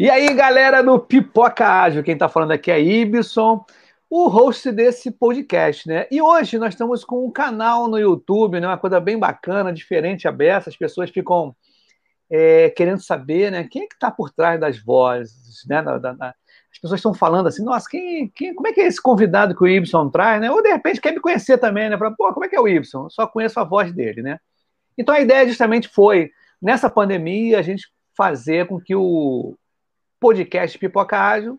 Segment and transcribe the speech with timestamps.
[0.00, 3.62] E aí, galera do Pipoca Ágil, quem está falando aqui é Ibson,
[4.08, 6.06] o host desse podcast, né?
[6.10, 8.66] E hoje nós estamos com um canal no YouTube, né?
[8.66, 10.70] Uma coisa bem bacana, diferente, aberta.
[10.70, 11.54] As pessoas ficam
[12.30, 13.68] é, querendo saber, né?
[13.70, 15.82] Quem é que está por trás das vozes, né?
[15.82, 16.28] Da, da, da...
[16.72, 19.62] As pessoas estão falando assim, nossa, quem, quem, como é que é esse convidado que
[19.62, 20.50] o Ibson traz, né?
[20.50, 21.98] Ou de repente quer me conhecer também, né?
[21.98, 23.10] Fala, pô, como é que é o Ibson?
[23.10, 24.38] Só conheço a voz dele, né?
[24.96, 26.30] Então a ideia justamente foi,
[26.60, 27.86] nessa pandemia, a gente
[28.16, 29.58] fazer com que o
[30.20, 31.58] podcast Pipoca Ágil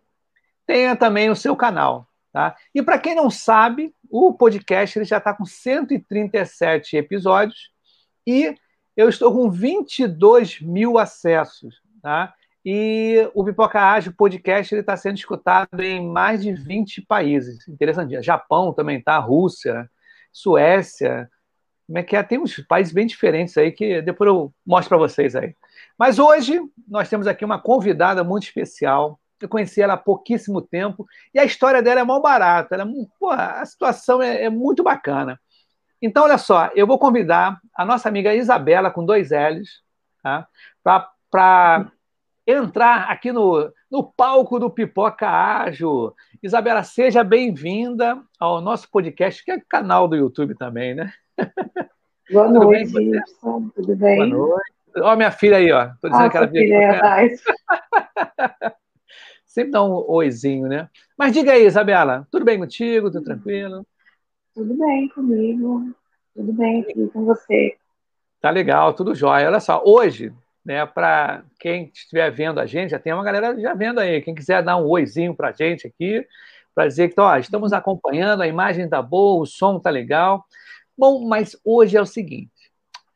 [0.65, 2.07] tenha também o seu canal.
[2.31, 2.55] Tá?
[2.73, 7.71] E para quem não sabe, o podcast ele já está com 137 episódios
[8.25, 8.55] e
[8.95, 11.81] eu estou com 22 mil acessos.
[12.01, 12.33] Tá?
[12.63, 17.67] E o Pipoca Ágil podcast está sendo escutado em mais de 20 países.
[17.67, 18.21] Interessante.
[18.21, 19.89] Japão também está, Rússia,
[20.31, 21.29] Suécia.
[21.91, 22.23] Como é que é?
[22.23, 25.53] Tem uns países bem diferentes aí que depois eu mostro para vocês aí.
[25.99, 29.19] Mas hoje nós temos aqui uma convidada muito especial.
[29.41, 32.75] Eu conheci ela há pouquíssimo tempo e a história dela é mal barata.
[32.75, 35.37] Ela, é a situação é, é muito bacana.
[36.01, 39.81] Então, olha só, eu vou convidar a nossa amiga Isabela, com dois L's,
[40.23, 40.47] tá?
[41.29, 41.91] para
[42.47, 46.15] entrar aqui no, no palco do Pipoca Ágil.
[46.41, 51.11] Isabela, seja bem-vinda ao nosso podcast, que é canal do YouTube também, né?
[52.31, 53.21] Boa noite, tudo bem?
[53.75, 54.17] Tudo bem?
[54.17, 54.71] Boa noite.
[54.97, 55.87] Ó, minha filha aí, ó.
[56.01, 58.71] Tô dizendo Nossa, que ela filha, é
[59.45, 60.89] Sempre dá um oizinho, né?
[61.17, 63.11] Mas diga aí, Isabela, tudo bem contigo?
[63.11, 63.85] Tudo tranquilo?
[64.53, 65.93] Tudo bem comigo.
[66.33, 67.75] Tudo bem aqui com você.
[68.39, 69.47] Tá legal, tudo jóia.
[69.47, 70.33] Olha só, hoje,
[70.65, 74.21] né, para quem estiver vendo a gente, já tem uma galera já vendo aí.
[74.21, 76.25] Quem quiser dar um oizinho pra gente aqui,
[76.73, 80.45] para dizer que ó, estamos acompanhando, a imagem tá boa, o som tá legal.
[81.01, 82.71] Bom, mas hoje é o seguinte: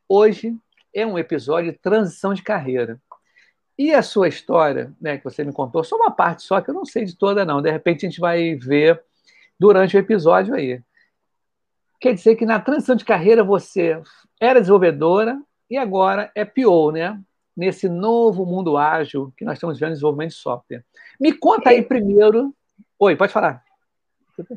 [0.09, 0.57] hoje
[0.91, 2.99] é um episódio de transição de carreira.
[3.77, 6.73] E a sua história, né, que você me contou, só uma parte só que eu
[6.73, 7.61] não sei de toda, não.
[7.61, 8.99] De repente a gente vai ver
[9.59, 10.81] durante o episódio aí.
[12.01, 14.01] Quer dizer que na transição de carreira você
[14.41, 15.39] era desenvolvedora
[15.69, 17.21] e agora é PO, né?
[17.55, 20.83] Nesse novo mundo ágil que nós estamos vendo desenvolvimento de software.
[21.19, 22.51] Me conta aí primeiro.
[22.97, 23.64] Oi, pode falar.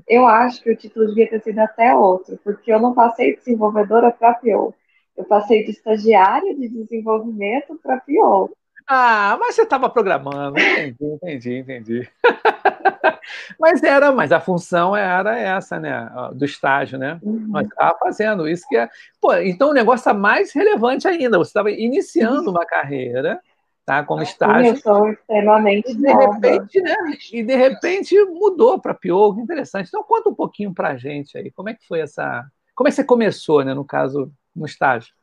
[0.07, 3.39] Eu acho que o título devia ter sido até outro, porque eu não passei de
[3.39, 4.75] desenvolvedora para PO.
[5.17, 8.51] Eu passei de estagiária de desenvolvimento para PO.
[8.87, 10.59] Ah, mas você estava programando.
[10.59, 12.09] Entendi, entendi, entendi.
[13.61, 16.11] mas era, mas a função era essa, né?
[16.33, 17.19] Do estágio, né?
[17.23, 17.49] Uhum.
[17.49, 18.89] Nós estava fazendo isso que é.
[19.21, 21.37] Pô, então o negócio está mais relevante ainda.
[21.37, 23.41] Você estava iniciando uma carreira,
[23.89, 24.05] tá?
[24.05, 24.77] Como estágio.
[24.83, 26.95] Sou extremamente e de repente, né?
[27.33, 29.89] E de repente mudou para pior, que interessante.
[29.89, 31.51] Então conta um pouquinho para a gente aí.
[31.51, 32.47] Como é que foi essa?
[32.75, 33.73] Como é que você começou, né?
[33.73, 35.15] No caso no estágio?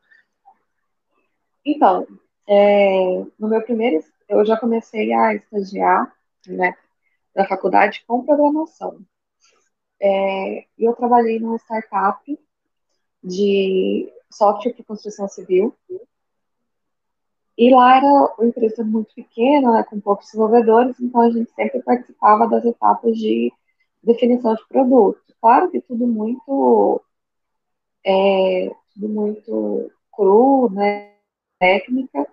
[1.63, 2.07] Então,
[2.47, 6.11] é, no meu primeiro, eu já comecei a estagiar,
[6.47, 6.75] né,
[7.35, 8.99] na faculdade com programação.
[10.01, 12.39] É, e eu trabalhei numa startup
[13.23, 15.75] de software para construção civil.
[17.57, 18.05] E lá era
[18.37, 23.17] uma empresa muito pequena, né, com poucos desenvolvedores, então a gente sempre participava das etapas
[23.17, 23.51] de
[24.03, 25.21] definição de produto.
[25.41, 27.01] Claro que tudo muito
[28.05, 31.13] é, tudo muito cru, né,
[31.59, 32.27] técnica,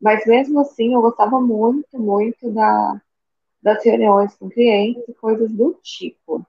[0.00, 3.00] mas mesmo assim eu gostava muito, muito da,
[3.62, 6.44] das reuniões com clientes e coisas do tipo.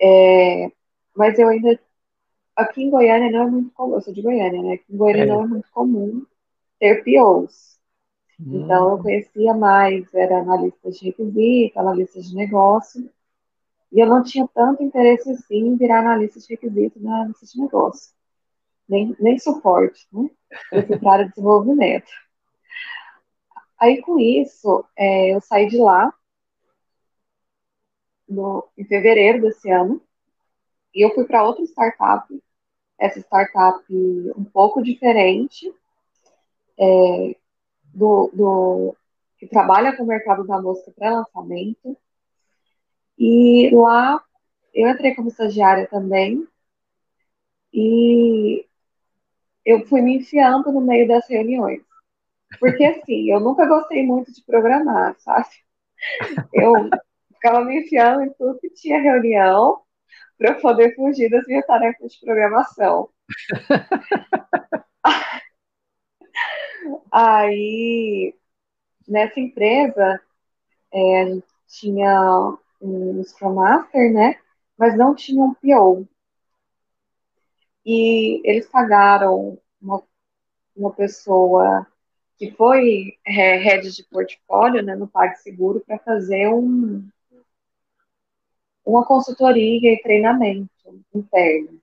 [0.00, 0.70] É,
[1.16, 1.80] mas eu ainda.
[2.56, 4.74] Aqui em Goiânia não é muito comum, eu sou de Goiânia, né?
[4.74, 5.26] Aqui em Goiânia é.
[5.26, 6.24] não é muito comum
[6.84, 7.78] ter POs.
[8.38, 8.62] Hum.
[8.64, 13.10] Então eu conhecia mais, era analista de requisito, analista de negócio.
[13.90, 17.58] E eu não tinha tanto interesse assim em virar analista de requisito na analista de
[17.58, 18.12] negócio
[18.86, 20.28] nem, nem suporte, né?
[20.70, 22.10] Eu fui para área de desenvolvimento.
[23.80, 26.12] Aí, com isso, é, eu saí de lá
[28.28, 30.02] no, em fevereiro desse ano
[30.94, 32.26] e eu fui para outra startup,
[32.98, 33.82] essa startup
[34.36, 35.72] um pouco diferente
[36.78, 37.36] é,
[37.92, 38.96] do, do,
[39.38, 41.96] que trabalha com o mercado da música pré-lançamento.
[43.18, 44.22] E lá
[44.72, 46.46] eu entrei como estagiária também.
[47.72, 48.66] E
[49.64, 51.82] eu fui me enfiando no meio das reuniões.
[52.60, 55.48] Porque, assim, eu nunca gostei muito de programar, sabe?
[56.52, 56.72] Eu
[57.32, 59.80] ficava me enfiando em tudo que tinha reunião
[60.38, 63.08] para poder fugir das minhas tarefas de programação.
[67.10, 68.34] Aí,
[69.08, 70.20] nessa empresa,
[70.92, 74.38] é, a gente tinha um Scrum Master, né?
[74.78, 76.06] Mas não tinha um PO
[77.84, 80.02] e eles pagaram uma,
[80.76, 81.86] uma pessoa
[82.38, 87.08] que foi é, head de portfólio né, no PagSeguro para fazer um,
[88.84, 90.70] uma consultoria e treinamento
[91.14, 91.80] interno.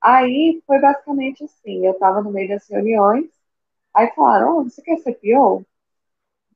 [0.00, 3.26] Aí foi basicamente assim, eu estava no meio das reuniões,
[3.98, 5.66] aí falaram, oh, você quer ser PO?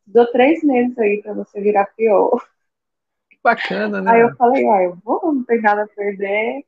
[0.06, 1.86] Dou três meses aí para você virar.
[1.86, 2.08] Que
[3.42, 4.10] bacana, né?
[4.12, 6.64] Aí eu falei, ah, eu vou, não tem nada a perder.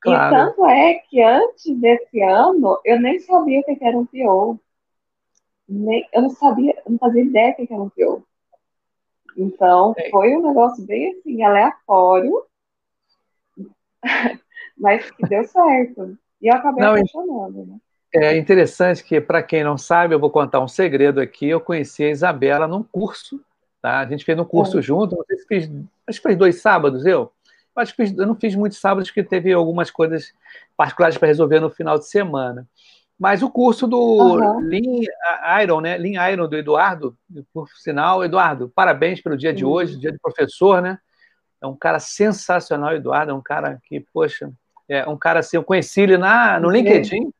[0.00, 0.34] Claro.
[0.34, 4.60] E tanto é que antes desse ano, eu nem sabia o que era um PO.
[5.68, 8.24] Nem, eu não sabia, eu não fazia ideia do que era um PO.
[9.36, 10.10] Então, é.
[10.10, 12.44] foi um negócio bem assim, aleatório,
[14.76, 16.16] mas que deu certo.
[16.40, 17.80] E eu acabei não, apaixonando, né?
[18.14, 21.48] É interessante que, para quem não sabe, eu vou contar um segredo aqui.
[21.48, 23.40] Eu conheci a Isabela num curso,
[23.80, 24.00] tá?
[24.00, 24.82] A gente fez um curso é.
[24.82, 25.70] junto, não sei se fiz,
[26.06, 27.32] acho que fez dois sábados, eu.
[27.74, 30.34] eu acho que fiz, eu não fiz muitos sábados, porque teve algumas coisas
[30.76, 32.68] particulares para resolver no final de semana.
[33.18, 34.60] Mas o curso do uhum.
[34.60, 35.96] Lean Iron, né?
[35.96, 37.16] Lean Iron do Eduardo,
[37.54, 39.70] por sinal, Eduardo, parabéns pelo dia de uhum.
[39.70, 40.98] hoje, dia de professor, né?
[41.62, 44.52] É um cara sensacional, Eduardo, é um cara que, poxa,
[44.88, 47.32] é um cara assim, eu conheci ele na, no LinkedIn,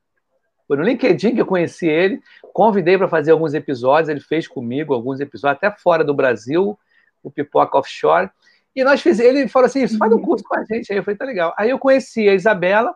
[0.67, 2.21] foi no LinkedIn que eu conheci ele,
[2.53, 6.79] convidei para fazer alguns episódios, ele fez comigo alguns episódios, até fora do Brasil,
[7.23, 8.31] o Pipoca Offshore,
[8.75, 10.23] e nós fizemos, ele falou assim, faz um uhum.
[10.23, 11.55] curso com a gente, aí eu falei, tá legal.
[11.59, 12.95] Aí eu conheci a Isabela,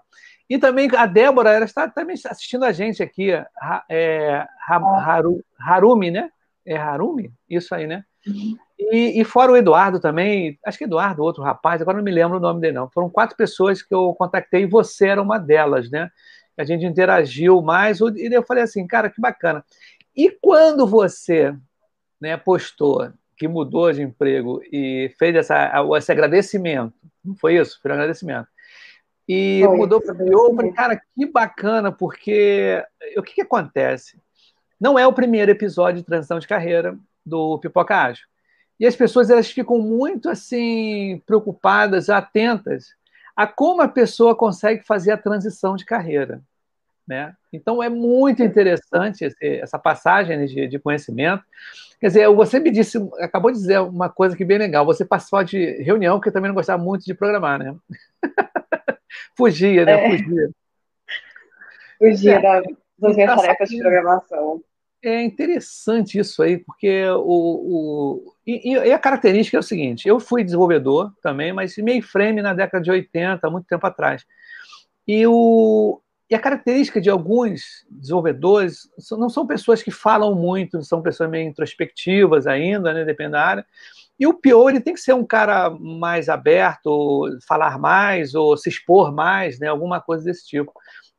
[0.48, 3.30] e também a Débora, ela está também assistindo a gente aqui,
[3.88, 6.30] é, Haru, Harumi, né?
[6.64, 7.32] É Harumi?
[7.48, 8.04] Isso aí, né?
[8.26, 8.56] Uhum.
[8.78, 12.36] E, e, fora o Eduardo também, acho que Eduardo, outro rapaz, agora não me lembro
[12.36, 12.90] o nome dele, não.
[12.90, 16.10] Foram quatro pessoas que eu contactei e você era uma delas, né?
[16.56, 19.64] A gente interagiu mais, e eu falei assim, cara, que bacana.
[20.16, 21.54] E quando você
[22.20, 27.78] né, postou que mudou de emprego e fez essa, esse agradecimento, não foi isso?
[27.82, 28.48] Foi um agradecimento
[29.28, 32.82] e Foi, mudou para o falei, cara, que bacana, porque
[33.16, 34.20] o que, que, acontece?
[34.80, 38.26] Não é o primeiro episódio de transição de carreira do Pipoca Ágil.
[38.78, 42.94] E as pessoas elas ficam muito assim preocupadas, atentas
[43.36, 46.42] a como a pessoa consegue fazer a transição de carreira.
[47.06, 47.32] Né?
[47.52, 51.44] Então é muito interessante esse, essa passagem de, de, conhecimento.
[52.00, 54.84] Quer dizer, você me disse, acabou de dizer uma coisa que é bem legal.
[54.84, 57.76] Você participou de reunião, porque eu também não gostava muito de programar, né?
[59.36, 59.92] Fugia, né?
[59.92, 60.10] É.
[60.10, 60.50] Fugia.
[61.98, 62.42] Fugia é.
[62.42, 62.62] da,
[62.98, 64.60] das minhas tarefas de programação.
[65.06, 68.24] É interessante isso aí, porque o.
[68.24, 72.52] o e, e, a característica é o seguinte: eu fui desenvolvedor também, mas mainframe na
[72.52, 74.26] década de 80, muito tempo atrás.
[75.06, 78.80] E, o, e a característica de alguns desenvolvedores
[79.12, 83.66] não são pessoas que falam muito, são pessoas meio introspectivas ainda, né, depende da área.
[84.18, 88.68] E o pior, ele tem que ser um cara mais aberto, falar mais, ou se
[88.68, 89.68] expor mais, né?
[89.68, 90.72] Alguma coisa desse tipo.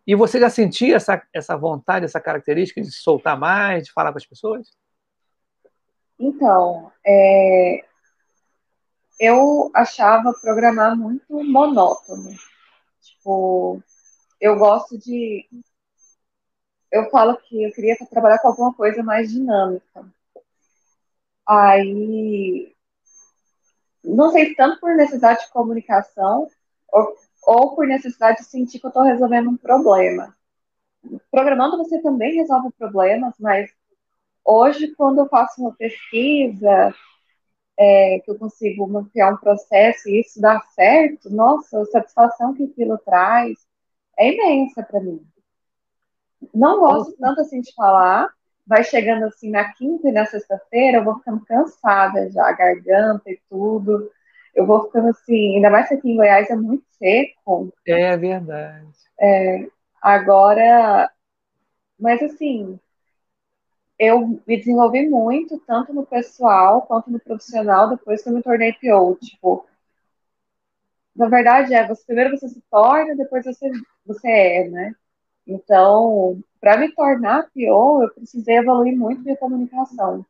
[0.07, 4.17] E você já sentia essa, essa vontade, essa característica de soltar mais, de falar com
[4.17, 4.69] as pessoas?
[6.17, 7.83] Então, é...
[9.19, 12.33] eu achava programar muito monótono.
[13.01, 13.83] Tipo,
[14.39, 15.45] eu gosto de.
[16.89, 20.05] Eu falo que eu queria trabalhar com alguma coisa mais dinâmica.
[21.45, 22.73] Aí
[24.03, 26.49] não sei se tanto por necessidade de comunicação
[26.87, 30.35] ou, ou por necessidade de sentir que eu estou resolvendo um problema.
[31.31, 33.71] Programando você também resolve problemas, mas
[34.43, 36.93] hoje, quando eu faço uma pesquisa,
[37.79, 42.65] é, que eu consigo criar um processo e isso dá certo, nossa, a satisfação que
[42.65, 43.57] aquilo traz
[44.17, 45.25] é imensa para mim.
[46.53, 48.29] Não gosto tanto assim de falar,
[48.65, 53.31] vai chegando assim na quinta e na sexta-feira, eu vou ficando cansada já, a garganta
[53.31, 54.11] e tudo.
[54.57, 57.71] Eu vou ficando assim, ainda mais que aqui em Goiás é muito seco.
[57.85, 58.87] É verdade.
[59.21, 59.67] É,
[60.01, 61.11] agora,
[61.99, 62.79] mas assim,
[63.99, 68.73] eu me desenvolvi muito, tanto no pessoal quanto no profissional, depois que eu me tornei
[68.73, 69.15] PO.
[69.21, 69.63] Tipo,
[71.15, 73.69] na verdade, é, você, primeiro você se torna, depois você,
[74.07, 74.95] você é, né?
[75.45, 80.25] Então, para me tornar PO, eu precisei evoluir muito minha comunicação.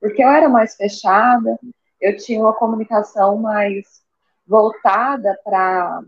[0.00, 1.58] Porque eu era mais fechada,
[2.00, 4.02] eu tinha uma comunicação mais
[4.46, 6.04] voltada para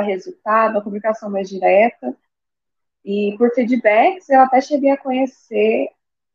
[0.00, 2.16] resultado, uma comunicação mais direta.
[3.04, 5.88] E por feedbacks, eu até cheguei a conhecer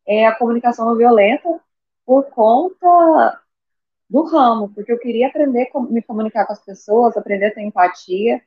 [0.06, 1.60] é, a comunicação não violenta
[2.04, 3.40] por conta
[4.08, 7.62] do ramo, porque eu queria aprender a me comunicar com as pessoas, aprender a ter
[7.62, 8.42] empatia.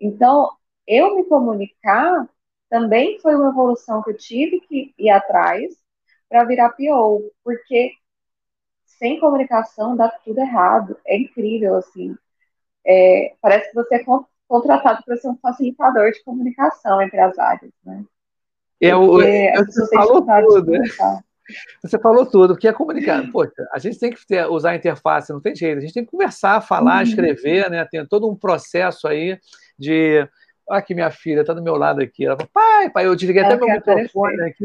[0.00, 0.50] Então,
[0.86, 2.28] eu me comunicar
[2.68, 5.72] também foi uma evolução que eu tive que ir atrás
[6.28, 7.92] para virar PO, porque
[8.98, 10.96] sem comunicação dá tudo errado.
[11.06, 12.16] É incrível, assim.
[12.86, 14.04] É, parece que você é
[14.46, 18.04] contratado para ser um facilitador de comunicação entre as áreas, né?
[18.80, 20.72] É, o, é, você falou tudo.
[20.72, 20.80] Né?
[21.82, 23.30] Você falou tudo, porque é comunicar.
[23.30, 25.78] Poxa, a gente tem que ter, usar a interface, não tem jeito.
[25.78, 27.02] A gente tem que conversar, falar, uhum.
[27.02, 27.84] escrever, né?
[27.84, 29.38] Tem todo um processo aí
[29.78, 30.28] de.
[30.68, 32.26] Olha aqui, minha filha está do meu lado aqui.
[32.26, 34.64] Ela fala, pai, pai, eu desliguei até meu microfone aqui.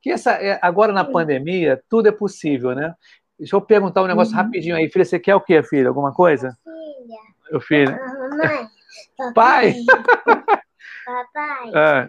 [0.00, 2.94] Que essa, é, agora na pandemia, tudo é possível, né?
[3.42, 4.40] Deixa eu perguntar um negócio uhum.
[4.40, 4.88] rapidinho aí.
[4.88, 5.88] Filha, você quer o quê, filha?
[5.88, 6.56] Alguma coisa?
[6.62, 7.18] Filha.
[7.50, 7.90] Meu filho.
[7.90, 8.68] Mamãe.
[9.16, 9.74] Papai.
[11.04, 11.72] Papai.
[11.74, 12.08] Ah.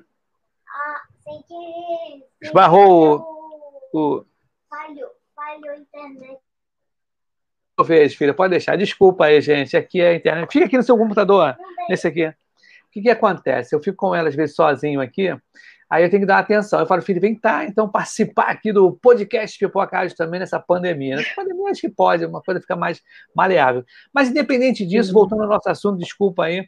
[0.70, 1.02] Ah.
[2.40, 3.26] Esbarrou
[3.92, 4.24] o.
[4.70, 6.38] Falhou, falhou a internet.
[7.80, 8.78] Eu vejo, filha, pode deixar.
[8.78, 9.76] Desculpa aí, gente.
[9.76, 10.52] Aqui é a internet.
[10.52, 11.58] Fica aqui no seu computador,
[11.90, 12.28] nesse aqui.
[12.28, 12.36] O
[12.92, 13.74] que, que acontece?
[13.74, 15.36] Eu fico com ela, às vezes, sozinho aqui.
[15.90, 16.80] Aí eu tenho que dar atenção.
[16.80, 21.18] Eu falo, filho, vem cá, então, participar aqui do podcast Pipoca também nessa pandemia.
[21.18, 23.02] Nessa pandemia acho que pode, uma coisa fica mais
[23.36, 23.84] maleável.
[24.14, 25.20] Mas, independente disso, uhum.
[25.20, 26.68] voltando ao nosso assunto, desculpa aí,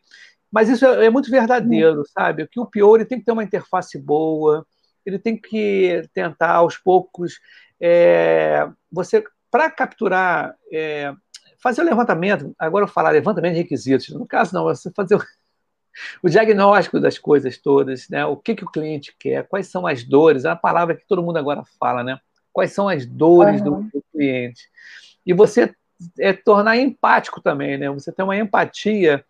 [0.51, 2.05] mas isso é, é muito verdadeiro, uhum.
[2.05, 2.47] sabe?
[2.47, 4.65] Que o pior ele tem que ter uma interface boa,
[5.05, 7.39] ele tem que tentar aos poucos
[7.79, 11.13] é, você para capturar é,
[11.61, 15.21] fazer o levantamento agora eu falar levantamento de requisitos no caso não você fazer o,
[16.21, 20.03] o diagnóstico das coisas todas né o que que o cliente quer quais são as
[20.03, 22.19] dores é a palavra que todo mundo agora fala né
[22.51, 23.81] quais são as dores uhum.
[23.81, 24.69] do, do cliente
[25.25, 25.73] e você
[26.19, 29.23] é, tornar empático também né você tem uma empatia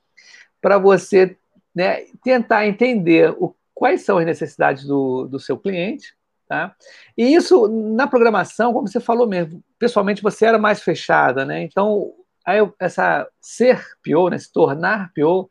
[0.62, 1.38] para você
[1.75, 6.15] né, tentar entender o quais são as necessidades do, do seu cliente,
[6.48, 6.74] tá?
[7.17, 11.62] E isso, na programação, como você falou mesmo, pessoalmente você era mais fechada, né?
[11.62, 12.13] Então,
[12.45, 15.50] aí, essa ser PO, né, se tornar PO,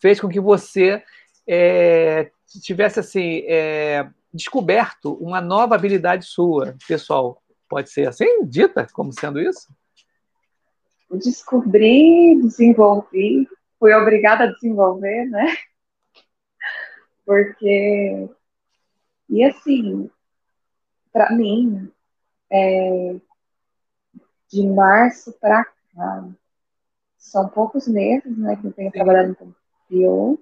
[0.00, 1.02] fez com que você
[1.46, 2.30] é,
[2.62, 7.42] tivesse, assim, é, descoberto uma nova habilidade sua, pessoal.
[7.68, 9.72] Pode ser assim, dita como sendo isso?
[11.10, 13.48] Descobri, desenvolvi,
[13.78, 15.56] fui obrigada a desenvolver, né?
[17.24, 18.28] Porque.
[19.28, 20.10] E assim,
[21.12, 21.90] para mim,
[22.50, 23.16] é,
[24.48, 26.28] de março para cá,
[27.30, 29.54] são poucos meses né, que eu tenho trabalhado como
[29.88, 30.40] PO.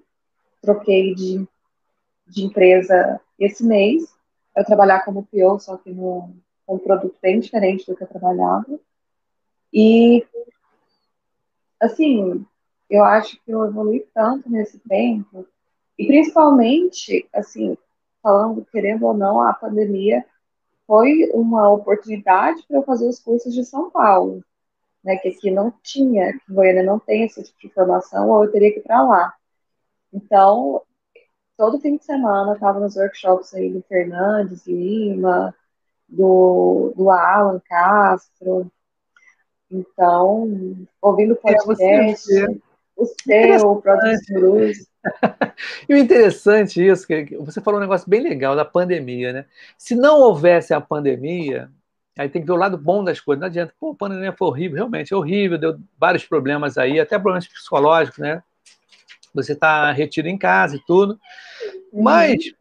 [0.59, 1.47] Troquei de,
[2.27, 4.03] de empresa esse mês.
[4.57, 6.33] Eu trabalhar como PO, só que no,
[6.65, 8.79] com um produto bem diferente do que eu trabalhava.
[9.71, 10.25] E,
[11.79, 12.43] assim,
[12.89, 15.47] eu acho que eu evolui tanto nesse tempo
[15.95, 17.77] e principalmente, assim,
[18.21, 20.25] falando, querendo ou não, a pandemia
[20.87, 24.43] foi uma oportunidade para eu fazer os cursos de São Paulo,
[25.03, 28.51] né, que aqui não tinha, que Goiânia não tem esse tipo de formação, ou eu
[28.51, 29.33] teria que ir para lá.
[30.13, 30.81] Então,
[31.57, 35.55] todo fim de semana eu estava nos workshops aí do Fernandes Lima,
[36.07, 38.71] do, do Alan Castro,
[39.71, 42.47] então, ouvindo é, podcast, é,
[42.97, 44.89] o seu, o Product Cruz.
[45.87, 49.45] e o interessante isso, que você falou um negócio bem legal da pandemia, né?
[49.77, 51.71] Se não houvesse a pandemia,
[52.19, 53.39] aí tem que ver o lado bom das coisas.
[53.39, 57.17] Não adianta, pô, a pandemia foi horrível, realmente, é horrível, deu vários problemas aí, até
[57.17, 58.43] problemas psicológicos, né?
[59.33, 61.17] Você está retido em casa e tudo.
[61.93, 62.03] Uhum.
[62.03, 62.53] Mas,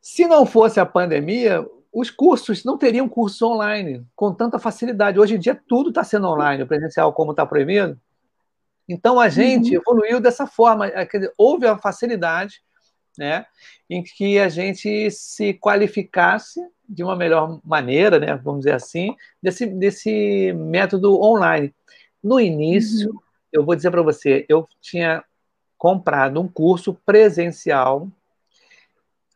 [0.00, 5.20] se não fosse a pandemia, os cursos não teriam cursos online com tanta facilidade.
[5.20, 7.96] Hoje em dia, tudo está sendo online, o presencial, como está proibido.
[8.88, 9.82] Então a gente uhum.
[9.82, 12.60] evoluiu dessa forma, é, houve a facilidade
[13.16, 13.46] né,
[13.88, 19.66] em que a gente se qualificasse de uma melhor maneira, né, vamos dizer assim, desse,
[19.66, 21.74] desse método online.
[22.22, 23.20] No início, uhum.
[23.52, 25.24] eu vou dizer para você, eu tinha
[25.78, 28.08] comprado um curso presencial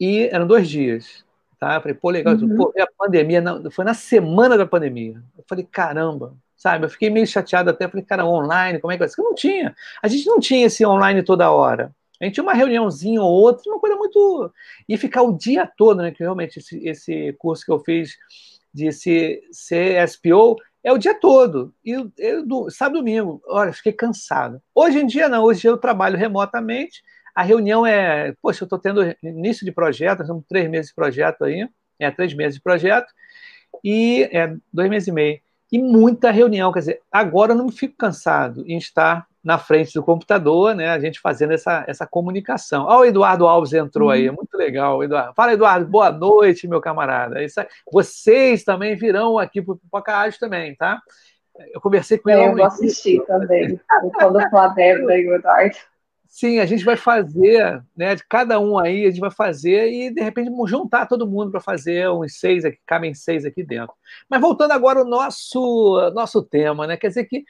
[0.01, 1.25] e eram dois dias.
[1.59, 1.75] Tá?
[1.75, 2.57] Eu falei, pô, legal, uhum.
[2.57, 5.23] pô, a pandemia, foi na semana da pandemia.
[5.37, 6.87] Eu falei, caramba, sabe?
[6.87, 9.23] Eu fiquei meio chateado até, falei, cara, online, como é que vai ser?
[9.23, 9.77] Não tinha.
[10.03, 11.95] A gente não tinha esse online toda hora.
[12.21, 14.53] A gente tinha uma reuniãozinha ou outra, uma coisa muito.
[14.89, 16.11] E ficar o dia todo, né?
[16.11, 18.17] Que realmente esse, esse curso que eu fiz
[18.73, 21.75] de CSPO é o dia todo.
[21.85, 24.61] E eu, do, sábado domingo, olha, fiquei cansado.
[24.75, 27.03] Hoje em dia, não, hoje eu trabalho remotamente.
[27.35, 30.95] A reunião é, poxa, eu estou tendo início de projeto, nós temos três meses de
[30.95, 33.13] projeto aí, é três meses de projeto,
[33.85, 36.73] e é dois meses e meio e muita reunião.
[36.73, 40.91] Quer dizer, agora eu não fico cansado em estar na frente do computador, né?
[40.91, 42.85] A gente fazendo essa, essa comunicação.
[42.85, 44.15] Olha o Eduardo Alves entrou uhum.
[44.15, 45.35] aí, é muito legal, Eduardo.
[45.35, 47.43] Fala, Eduardo, boa noite, meu camarada.
[47.43, 51.01] Isso, vocês também virão aqui para o Pipoca também, tá?
[51.73, 52.47] Eu conversei com ele.
[52.47, 53.81] Eu vou assistir também.
[54.15, 55.77] Quando for a Débora e o Eduardo.
[56.31, 58.15] Sim, a gente vai fazer, né?
[58.15, 61.61] De cada um aí, a gente vai fazer e de repente juntar todo mundo para
[61.61, 63.93] fazer uns seis aqui, cabem seis aqui dentro.
[64.29, 66.97] Mas voltando agora ao nosso, nosso tema, né?
[66.97, 67.45] Quer dizer que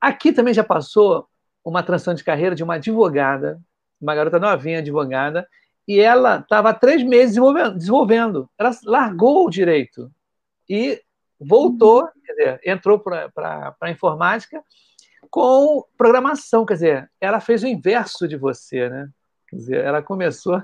[0.00, 1.28] aqui também já passou
[1.64, 3.60] uma transição de carreira de uma advogada,
[4.00, 5.48] uma garota novinha advogada,
[5.86, 8.50] e ela estava três meses desenvolvendo, desenvolvendo.
[8.58, 10.10] Ela largou o direito
[10.68, 11.00] e
[11.38, 12.08] voltou, uhum.
[12.24, 14.62] quer dizer, entrou para a informática
[15.30, 19.08] com programação, quer dizer, ela fez o inverso de você, né?
[19.48, 20.62] Quer dizer, ela começou.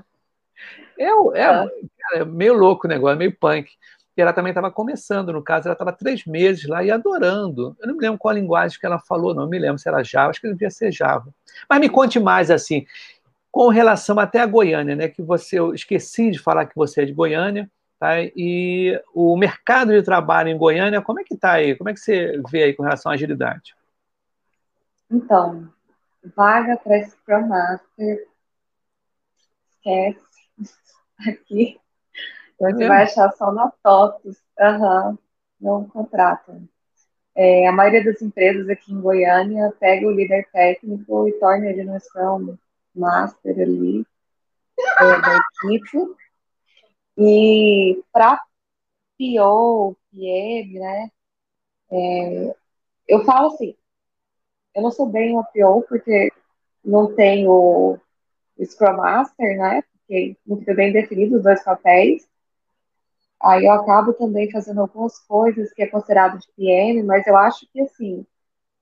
[0.97, 1.09] É,
[1.39, 1.69] é,
[2.15, 3.69] é meio louco o negócio, é meio punk.
[4.15, 7.75] E ela também estava começando, no caso, ela estava três meses lá e adorando.
[7.79, 10.03] Eu não me lembro qual a linguagem que ela falou, não me lembro se era
[10.03, 11.33] Java, acho que devia ser Java.
[11.67, 12.85] Mas me conte mais, assim,
[13.51, 15.07] com relação até a Goiânia, né?
[15.07, 18.21] Que você, eu esqueci de falar que você é de Goiânia, tá?
[18.21, 21.75] E o mercado de trabalho em Goiânia, como é que está aí?
[21.75, 23.75] Como é que você vê aí com relação à agilidade?
[25.09, 25.69] Então,
[26.35, 28.27] vaga para Scrum Master,
[29.69, 30.19] esquece,
[31.27, 31.79] aqui,
[32.71, 32.87] você é.
[32.87, 35.17] vai achar só na TOTOS, uhum,
[35.59, 36.67] não contratam.
[37.35, 41.83] É, a maioria das empresas aqui em Goiânia pega o líder técnico e torna ele
[41.83, 42.57] no Scrum
[42.95, 44.05] Master ali,
[44.99, 46.15] é, da equipe,
[47.17, 48.39] e para
[49.17, 51.09] PO, PM, né,
[51.91, 52.55] é,
[53.07, 53.75] eu falo assim,
[54.75, 56.31] eu não sou bem uma PO porque
[56.83, 59.83] não tenho o Scrum Master, né?
[59.91, 62.27] Porque não fica bem definido os dois papéis.
[63.43, 67.67] Aí eu acabo também fazendo algumas coisas que é considerado de PM, mas eu acho
[67.71, 68.25] que assim,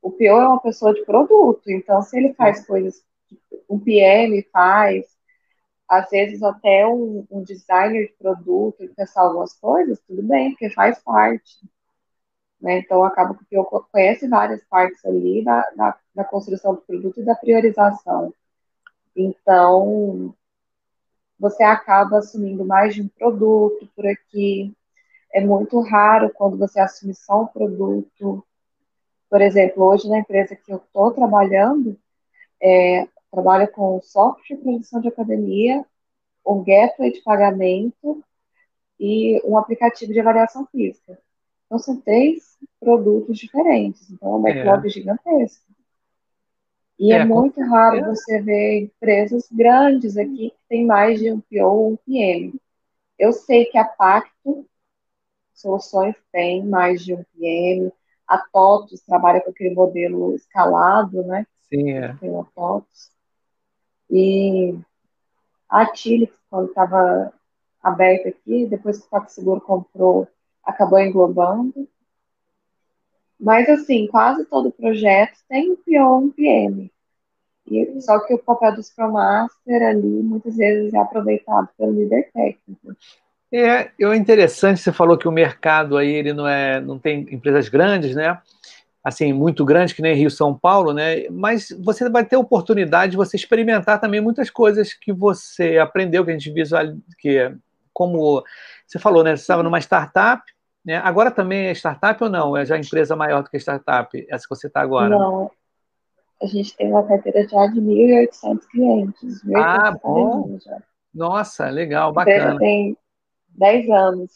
[0.01, 3.39] o PO é uma pessoa de produto, então se ele faz coisas que
[3.70, 5.06] um PM faz,
[5.89, 10.70] às vezes até um, um designer de produto, ele pensar algumas coisas, tudo bem, porque
[10.70, 11.60] faz parte.
[12.62, 12.80] Né?
[12.80, 17.25] Então, acaba que eu conhece várias partes ali da, da, da, construção do produto e
[17.25, 18.34] da priorização.
[19.15, 20.36] Então,
[21.41, 24.71] você acaba assumindo mais de um produto por aqui.
[25.33, 28.45] É muito raro quando você assume só um produto.
[29.27, 31.98] Por exemplo, hoje na empresa que eu estou trabalhando,
[32.62, 35.84] é, trabalha com software de produção de academia,
[36.45, 38.23] um gateway de pagamento
[38.99, 41.17] e um aplicativo de avaliação física.
[41.65, 44.12] Então, são três produtos diferentes.
[44.12, 44.89] Então, é um backlog é.
[44.89, 45.70] gigantesco.
[47.01, 51.41] E é, é muito raro você ver empresas grandes aqui que tem mais de um
[51.41, 52.53] PO ou um PM.
[53.17, 54.67] Eu sei que a Pacto
[55.51, 57.91] Soluções tem mais de um PM.
[58.27, 61.47] A TOTOS trabalha com aquele modelo escalado, né?
[61.67, 62.15] Sim, é.
[62.17, 63.11] Tem a TOTOS.
[64.11, 64.77] E
[65.67, 67.33] a Tilix, quando estava
[67.81, 70.27] aberta aqui, depois que o Paco Seguro comprou
[70.63, 71.89] acabou englobando.
[73.41, 76.91] Mas, assim, quase todo projeto tem um PO e um PM.
[77.67, 82.30] E, só que o papel do Scrum Master ali, muitas vezes, é aproveitado pelo líder
[82.32, 82.95] técnico.
[83.51, 87.67] É, é interessante, você falou que o mercado aí, ele não é, não tem empresas
[87.67, 88.39] grandes, né?
[89.04, 91.27] Assim, muito grandes, que nem Rio São Paulo, né?
[91.30, 96.30] Mas você vai ter oportunidade de você experimentar também muitas coisas que você aprendeu, que
[96.30, 97.51] a gente visualiza, que
[97.91, 98.43] como
[98.86, 99.36] você falou, né?
[99.36, 100.43] Você estava numa startup,
[100.84, 100.98] né?
[100.98, 102.58] Agora também é startup ou não?
[102.58, 105.10] É já empresa maior do que startup, essa que você está agora?
[105.10, 105.52] Não.
[106.41, 109.44] A gente tem uma carteira já de 1.800 clientes.
[109.46, 110.58] 1, ah, bom.
[111.13, 112.58] Nossa, legal, bacana.
[112.58, 112.98] Tem
[113.50, 114.32] 10 anos.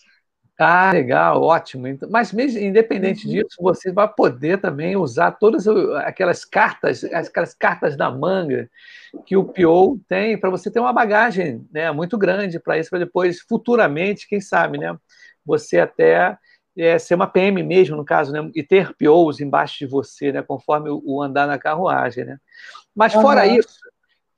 [0.58, 1.86] Ah, legal, ótimo.
[1.88, 3.34] Então, mas mesmo independente uhum.
[3.34, 8.70] disso, você vai poder também usar todas aquelas cartas, aquelas cartas da manga
[9.26, 13.00] que o PO tem para você ter uma bagagem, né, muito grande para isso para
[13.00, 14.96] depois futuramente, quem sabe, né,
[15.46, 16.38] você até
[16.78, 18.50] é, ser uma PM mesmo, no caso, né?
[18.54, 20.42] E ter POs embaixo de você, né?
[20.42, 22.38] Conforme o, andar na carruagem, né?
[22.94, 23.56] Mas fora uhum.
[23.56, 23.80] isso,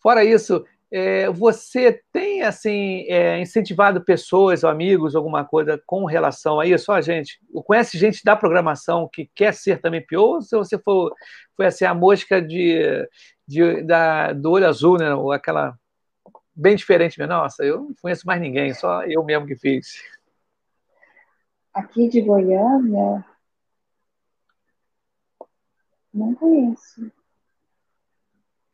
[0.01, 6.65] fora isso, é, você tem assim é, incentivado pessoas, amigos, alguma coisa com relação a
[6.65, 6.91] isso?
[6.91, 11.13] A gente conhece gente da programação que quer ser também PO, ou se você for,
[11.55, 13.07] foi assim a mosca de,
[13.47, 15.13] de da, do olho azul, né?
[15.13, 15.75] Ou aquela
[16.55, 20.01] bem diferente, nossa, eu não conheço mais ninguém, só eu mesmo que fiz.
[21.77, 23.23] Aqui de Goiânia,
[26.11, 27.11] não conheço.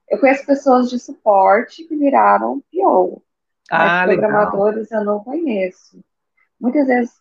[0.08, 3.22] Eu conheço pessoas de suporte que viraram PO.
[3.70, 5.02] Ah, mas programadores legal.
[5.02, 6.02] eu não conheço.
[6.58, 7.14] Muitas vezes,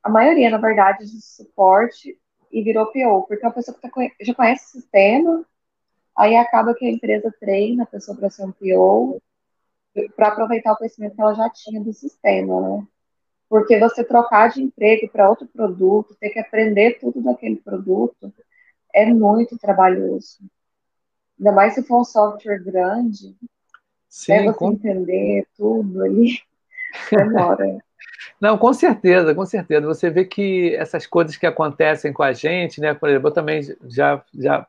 [0.00, 2.16] a maioria, na verdade, de suporte
[2.52, 5.44] e virou PO, porque é uma pessoa que tá, já conhece o sistema,
[6.16, 9.20] aí acaba que a empresa treina a pessoa para ser um PO,
[10.14, 12.86] para aproveitar o conhecimento que ela já tinha do sistema, né?
[13.48, 18.32] Porque você trocar de emprego para outro produto, ter que aprender tudo daquele produto,
[18.92, 20.38] é muito trabalhoso.
[21.38, 23.36] Ainda mais se for um software grande,
[24.08, 24.72] Sim, é você com...
[24.72, 26.40] entender tudo ali,
[27.12, 27.78] demora.
[28.40, 29.86] Não, com certeza, com certeza.
[29.86, 32.94] Você vê que essas coisas que acontecem com a gente, né?
[32.94, 34.22] Por exemplo, eu também já.
[34.34, 34.66] já...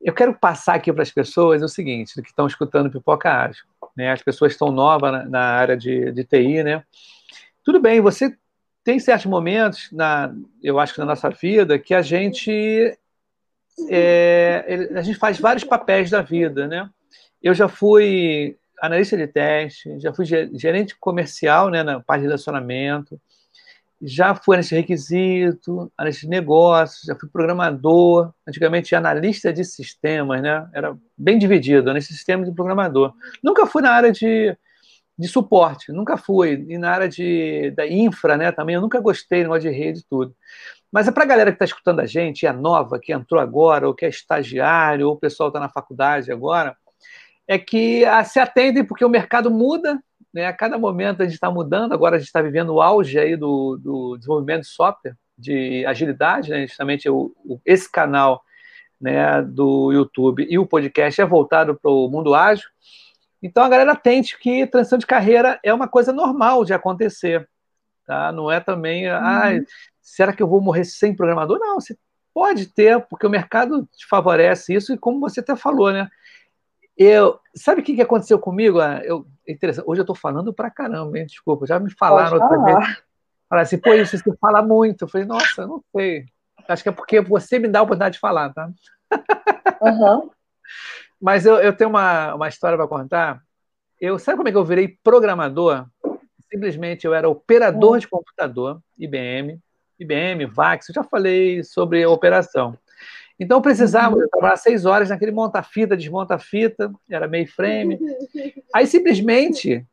[0.00, 3.64] Eu quero passar aqui para as pessoas o seguinte, que estão escutando Pipoca Ágil.
[3.96, 4.12] né?
[4.12, 6.84] As pessoas estão novas na, na área de, de TI, né?
[7.64, 8.36] Tudo bem, você
[8.84, 12.96] tem certos momentos, na, eu acho que na nossa vida, que a gente
[13.90, 16.88] é, a gente faz vários papéis da vida, né?
[17.42, 23.18] Eu já fui analista de teste, já fui gerente comercial, né, na parte de relacionamento,
[24.02, 30.42] já fui analista de requisito, analista de negócios, já fui programador, antigamente analista de sistemas,
[30.42, 30.68] né?
[30.74, 33.14] Era bem dividido, analista de sistemas e programador.
[33.42, 34.54] Nunca fui na área de,
[35.18, 36.64] de suporte, nunca fui.
[36.68, 40.00] E na área de, da infra, né, também, eu nunca gostei do negócio de rede
[40.00, 40.34] e tudo.
[40.92, 43.86] Mas é para a galera que está escutando a gente, é nova, que entrou agora,
[43.86, 46.76] ou que é estagiário, ou o pessoal está na faculdade agora,
[47.46, 49.98] é que ah, se atendem porque o mercado muda,
[50.32, 50.46] né?
[50.46, 53.36] A cada momento a gente está mudando, agora a gente está vivendo o auge aí
[53.36, 56.66] do, do desenvolvimento de software, de agilidade, né?
[56.66, 58.42] justamente o, o, esse canal
[59.00, 62.68] né, do YouTube e o podcast é voltado para o mundo ágil.
[63.44, 67.46] Então a galera tente que transição de carreira é uma coisa normal de acontecer.
[68.06, 68.32] Tá?
[68.32, 69.16] Não é também, uhum.
[69.18, 69.50] ah,
[70.00, 71.58] será que eu vou morrer sem programador?
[71.58, 71.94] Não, você
[72.32, 76.08] pode ter, porque o mercado te favorece isso, e como você até falou, né?
[76.96, 78.80] Eu, sabe o que, que aconteceu comigo?
[78.80, 79.84] Ah, eu, interessante.
[79.86, 81.26] Hoje eu estou falando pra caramba, hein?
[81.26, 81.66] desculpa.
[81.66, 83.02] Já me falaram outra vez.
[83.46, 85.02] Falaram assim, pô, isso você fala muito.
[85.02, 86.24] Eu falei, nossa, não sei.
[86.66, 88.70] Acho que é porque você me dá a oportunidade de falar, tá?
[89.82, 90.30] Uhum.
[91.20, 93.40] Mas eu, eu tenho uma, uma história para contar.
[94.00, 95.86] Eu, sabe como é que eu virei programador?
[96.50, 99.58] Simplesmente eu era operador de computador, IBM,
[99.98, 102.76] IBM, VAX, eu já falei sobre operação.
[103.38, 107.98] Então precisava, eu trabalhava seis horas naquele monta-fita, desmonta-fita, era meio frame.
[108.72, 109.84] Aí simplesmente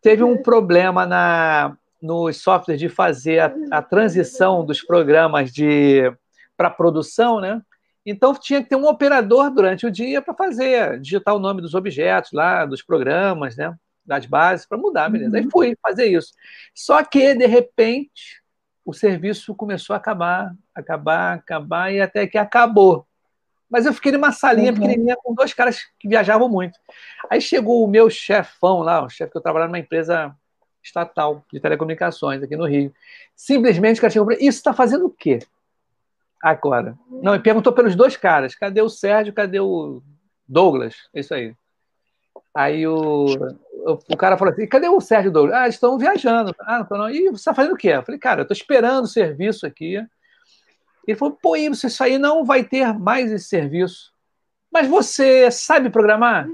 [0.00, 6.10] teve um problema na, nos softwares de fazer a, a transição dos programas de
[6.56, 7.60] para produção, né?
[8.04, 11.74] Então tinha que ter um operador durante o dia para fazer, digitar o nome dos
[11.74, 13.74] objetos lá, dos programas, né?
[14.04, 15.36] Das bases, para mudar, beleza.
[15.36, 15.50] Aí uhum.
[15.50, 16.32] fui fazer isso.
[16.74, 18.42] Só que, de repente,
[18.84, 23.06] o serviço começou a acabar, acabar, acabar, e até que acabou.
[23.68, 24.80] Mas eu fiquei numa salinha uhum.
[24.80, 26.78] pequenininha com dois caras que viajavam muito.
[27.30, 30.34] Aí chegou o meu chefão lá, o chefe que eu trabalhava numa empresa
[30.82, 32.92] estatal de telecomunicações aqui no Rio.
[33.36, 35.38] Simplesmente o cara chegou para isso está fazendo o quê?
[36.42, 36.98] Agora.
[37.22, 38.54] Não, e perguntou pelos dois caras.
[38.54, 39.32] Cadê o Sérgio?
[39.32, 40.02] Cadê o
[40.48, 40.94] Douglas?
[41.14, 41.54] Isso aí.
[42.54, 43.26] Aí o,
[43.84, 45.56] o, cara falou assim: cadê o Sérgio Douglas?
[45.56, 46.54] Ah, estão viajando.
[46.60, 47.10] Ah, não, não.
[47.10, 47.88] E você está fazendo o quê?
[47.88, 50.04] Eu falei, cara, eu estou esperando o serviço aqui.
[51.06, 54.12] Ele falou, pô, isso aí não vai ter mais esse serviço.
[54.72, 56.46] Mas você sabe programar?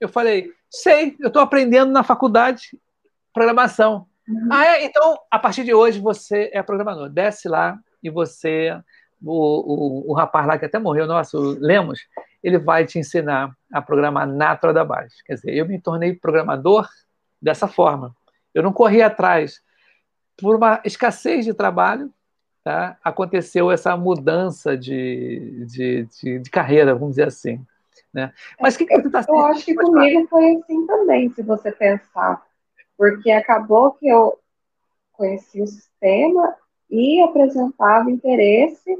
[0.00, 2.78] Eu falei, sei, eu estou aprendendo na faculdade
[3.32, 4.06] programação.
[4.28, 4.48] Uhum.
[4.50, 4.84] Ah, é?
[4.84, 7.08] Então, a partir de hoje, você é programador.
[7.08, 8.76] Desce lá e você,
[9.24, 12.00] o, o, o rapaz lá que até morreu, nosso Lemos,
[12.42, 15.22] ele vai te ensinar a programar na da base.
[15.24, 16.88] Quer dizer, eu me tornei programador
[17.40, 18.14] dessa forma.
[18.54, 19.62] Eu não corri atrás.
[20.36, 22.10] Por uma escassez de trabalho,
[22.64, 22.96] tá?
[23.02, 27.64] aconteceu essa mudança de, de, de, de carreira, vamos dizer assim.
[28.12, 28.32] Né?
[28.60, 32.42] Mas que, que você está Eu acho que comigo foi assim também, se você pensar.
[32.96, 34.38] Porque acabou que eu
[35.12, 36.54] conheci o sistema
[36.90, 38.98] e apresentava interesse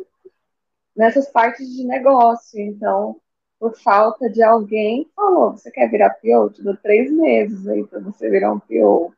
[0.96, 2.61] nessas partes de negócio.
[2.61, 3.20] Então,
[3.59, 6.50] por falta de alguém, falou: você quer virar PO?
[6.50, 9.14] Te dou três meses aí para você virar um PO.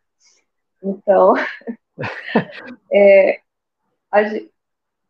[0.82, 1.34] Então,
[2.92, 3.40] é,
[4.10, 4.20] a,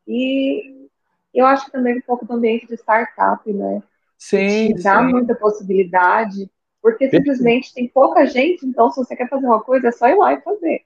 [0.07, 0.89] e
[1.35, 3.83] eu acho que também um pouco do ambiente de startup, né?
[4.17, 4.75] Sim.
[4.75, 5.13] Que dá sim.
[5.13, 6.49] muita possibilidade,
[6.81, 10.17] porque simplesmente tem pouca gente, então se você quer fazer uma coisa, é só ir
[10.17, 10.83] lá e fazer.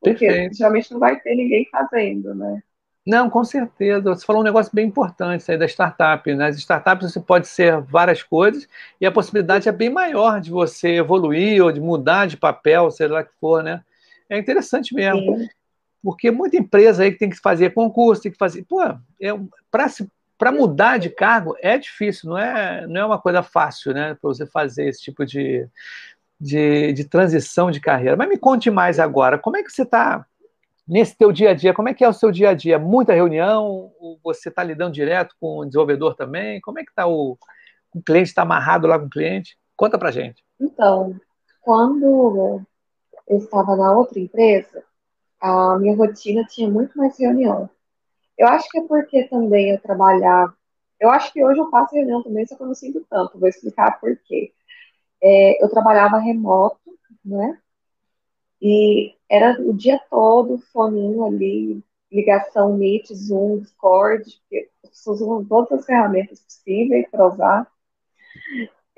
[0.00, 0.56] Porque Perfeito.
[0.56, 2.62] geralmente não vai ter ninguém fazendo, né?
[3.06, 4.14] Não, com certeza.
[4.14, 6.34] Você falou um negócio bem importante aí da startup.
[6.34, 6.60] Nas né?
[6.60, 8.68] startups você pode ser várias coisas
[9.00, 13.08] e a possibilidade é bem maior de você evoluir ou de mudar de papel, sei
[13.08, 13.82] lá que for, né?
[14.28, 15.38] É interessante mesmo.
[15.38, 15.48] Sim.
[16.02, 18.64] Porque muita empresa aí que tem que fazer concurso, tem que fazer.
[18.64, 18.98] Pô, é,
[20.38, 24.14] para mudar de cargo é difícil, não é, não é uma coisa fácil, né?
[24.14, 25.66] Para você fazer esse tipo de,
[26.40, 28.16] de, de transição de carreira.
[28.16, 30.24] Mas me conte mais agora, como é que você está
[30.86, 32.78] nesse teu dia a dia, como é que é o seu dia a dia?
[32.78, 33.92] Muita reunião?
[34.22, 36.60] Você está lidando direto com o desenvolvedor também?
[36.60, 37.38] Como é que está o,
[37.94, 38.28] o cliente?
[38.28, 39.56] Está amarrado lá com o cliente?
[39.76, 40.44] Conta para gente.
[40.60, 41.18] Então,
[41.62, 42.62] quando
[43.28, 44.82] eu estava na outra empresa,
[45.40, 47.70] a minha rotina tinha muito mais reunião.
[48.36, 50.54] Eu acho que é porque também eu trabalhava.
[50.98, 53.38] Eu acho que hoje eu faço reunião também, só que eu não sinto tanto.
[53.38, 54.52] Vou explicar por quê.
[55.22, 56.80] É, eu trabalhava remoto,
[57.24, 57.58] né?
[58.60, 64.24] E era o dia todo, foninho ali, ligação Meet, Zoom, Discord,
[64.84, 67.72] as pessoas usam todas as ferramentas possíveis para usar.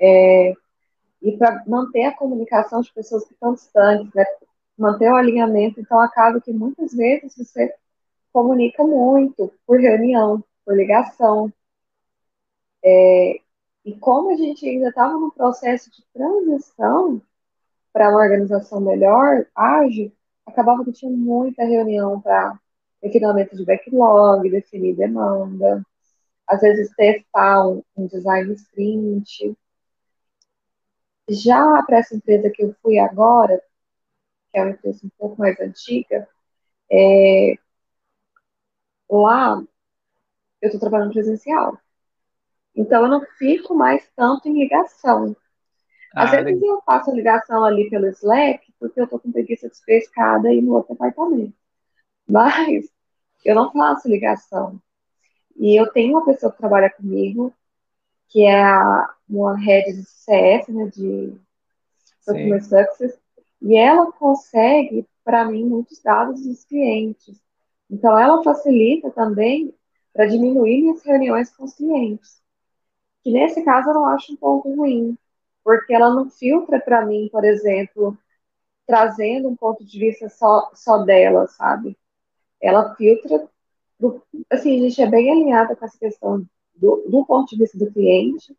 [0.01, 0.53] É,
[1.21, 4.25] e para manter a comunicação de pessoas que estão distantes, né?
[4.77, 5.79] manter o alinhamento.
[5.79, 7.73] Então, acaba que muitas vezes você
[8.33, 11.51] comunica muito por reunião, por ligação.
[12.83, 13.39] É,
[13.85, 17.21] e como a gente ainda estava no processo de transição
[17.93, 20.11] para uma organização melhor, ágil,
[20.45, 22.59] acabava que tinha muita reunião para
[23.01, 25.85] refinamento de backlog, definir demanda,
[26.47, 29.55] às vezes testar um, um design sprint.
[31.29, 33.61] Já para essa empresa que eu fui agora,
[34.51, 36.27] que é uma empresa um pouco mais antiga,
[36.91, 37.55] é,
[39.09, 39.63] lá
[40.61, 41.77] eu estou trabalhando presencial.
[42.75, 45.35] Então eu não fico mais tanto em ligação.
[46.13, 49.93] Às ah, vezes eu faço ligação ali pelo Slack, porque eu estou com preguiça de
[49.93, 51.53] escada e no outro apartamento.
[52.27, 52.87] Mas
[53.43, 54.79] eu não faço ligação.
[55.55, 57.53] E eu tenho uma pessoa que trabalha comigo,
[58.29, 58.63] que é
[59.27, 61.33] uma rede de CS, né, de
[62.25, 63.19] Customer Success,
[63.61, 67.41] e ela consegue, para mim, muitos dados dos clientes.
[67.89, 69.73] Então, ela facilita também
[70.13, 72.41] para diminuir minhas reuniões com os clientes.
[73.23, 75.17] Que nesse caso eu não acho um ponto ruim,
[75.63, 78.17] porque ela não filtra para mim, por exemplo,
[78.85, 81.97] trazendo um ponto de vista só, só dela, sabe?
[82.61, 83.47] Ela filtra
[83.99, 86.45] do, assim, a gente é bem alinhada com essa questão
[86.75, 88.55] do, do ponto de vista do cliente.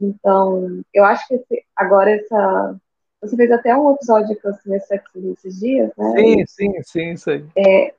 [0.00, 2.80] Então, eu acho que esse, agora essa.
[3.20, 6.14] Você fez até um episódio de Customer Success esses dias, né?
[6.16, 7.46] Sim, sim, sim, isso aí.
[7.56, 7.94] É,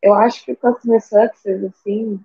[0.00, 2.18] eu acho que o Customer Success, assim,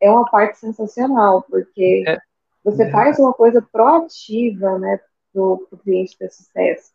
[0.00, 2.18] é uma parte sensacional, porque é.
[2.66, 2.90] Você é.
[2.90, 4.98] faz uma coisa proativa, né,
[5.32, 6.90] para o cliente ter sucesso.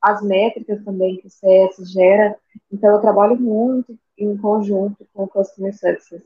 [0.00, 2.36] As métricas também que o CS gera.
[2.72, 6.24] Então, eu trabalho muito em conjunto com o Customer Success.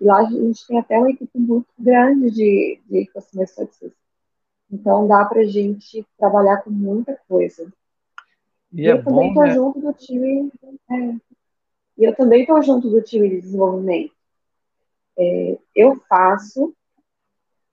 [0.00, 3.92] E lá a gente tem até uma equipe muito grande de, de Customer Success.
[4.70, 7.72] Então dá para a gente trabalhar com muita coisa.
[8.72, 9.54] E, e é eu bom, também estou né?
[9.54, 10.52] junto do time.
[10.90, 10.94] É,
[11.98, 14.14] e eu também estou junto do time de desenvolvimento.
[15.18, 16.72] É, eu faço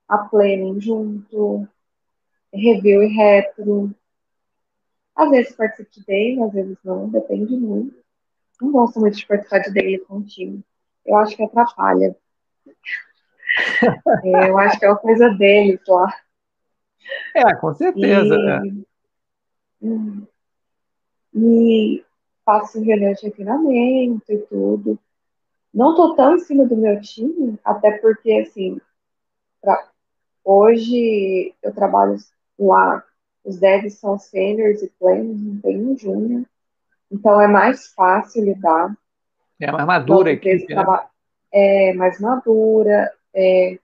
[0.08, 1.66] a planning junto,
[2.52, 3.94] review e retro.
[5.14, 7.96] Às vezes participo de daily, às vezes não, depende muito.
[8.60, 10.62] Não gosto muito de participar de daily time.
[11.04, 12.16] Eu acho que atrapalha.
[14.24, 16.12] é, eu acho que é uma coisa deles lá.
[17.34, 18.34] É, com certeza.
[18.34, 18.86] E, é.
[19.82, 20.26] Hum.
[21.34, 22.04] e
[22.44, 24.98] faço reunião de treinamento e tudo.
[25.72, 28.80] Não estou tão em cima do meu time, até porque, assim,
[29.60, 29.90] pra,
[30.46, 32.16] hoje eu trabalho
[32.56, 33.02] lá,
[33.44, 36.46] os devs são seniors e planners, não tem um júnior.
[37.10, 38.96] Então é mais fácil lidar.
[39.60, 40.84] É mais madura a equipe, né?
[41.52, 43.78] É mais madura, é,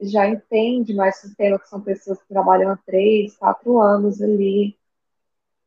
[0.00, 4.76] já entende mais sistema, que são pessoas que trabalham há três, quatro anos ali.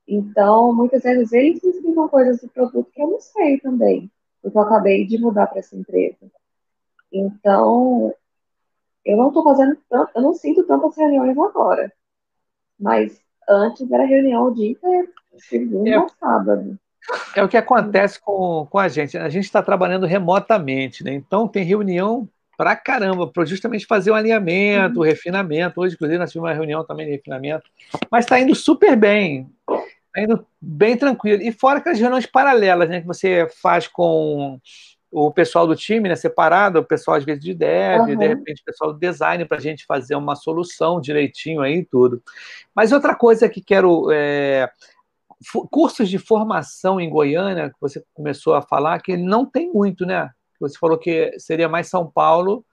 [0.08, 4.58] Então, muitas vezes eles me explicam coisas do produto que eu não sei também, porque
[4.58, 6.32] eu acabei de mudar para essa empresa.
[7.12, 8.14] Então,
[9.06, 11.92] eu não estou fazendo tanto, eu não sinto tantas reuniões agora.
[12.80, 15.10] Mas antes era reunião o dia inteiro.
[15.38, 16.80] Segunda é, sábado.
[17.36, 19.18] É o que acontece com, com a gente.
[19.18, 21.14] A gente está trabalhando remotamente, né?
[21.14, 25.06] Então tem reunião pra caramba, para justamente fazer o um alinhamento, o uhum.
[25.06, 25.80] refinamento.
[25.80, 27.70] Hoje, inclusive, nós tivemos uma reunião também de refinamento.
[28.10, 29.50] Mas está indo super bem.
[30.08, 31.42] Está indo bem tranquilo.
[31.44, 33.02] E fora aquelas reuniões paralelas, né?
[33.02, 34.60] Que você faz com
[35.12, 38.18] o pessoal do time, né, separado, o pessoal às vezes de dev, uhum.
[38.18, 41.86] de repente o pessoal do design, para a gente fazer uma solução direitinho aí e
[41.86, 42.22] tudo.
[42.74, 44.70] Mas outra coisa que quero é,
[45.72, 50.30] cursos de formação em Goiânia, que você começou a falar, que não tem muito, né?
[50.60, 52.66] Você falou que seria mais São Paulo,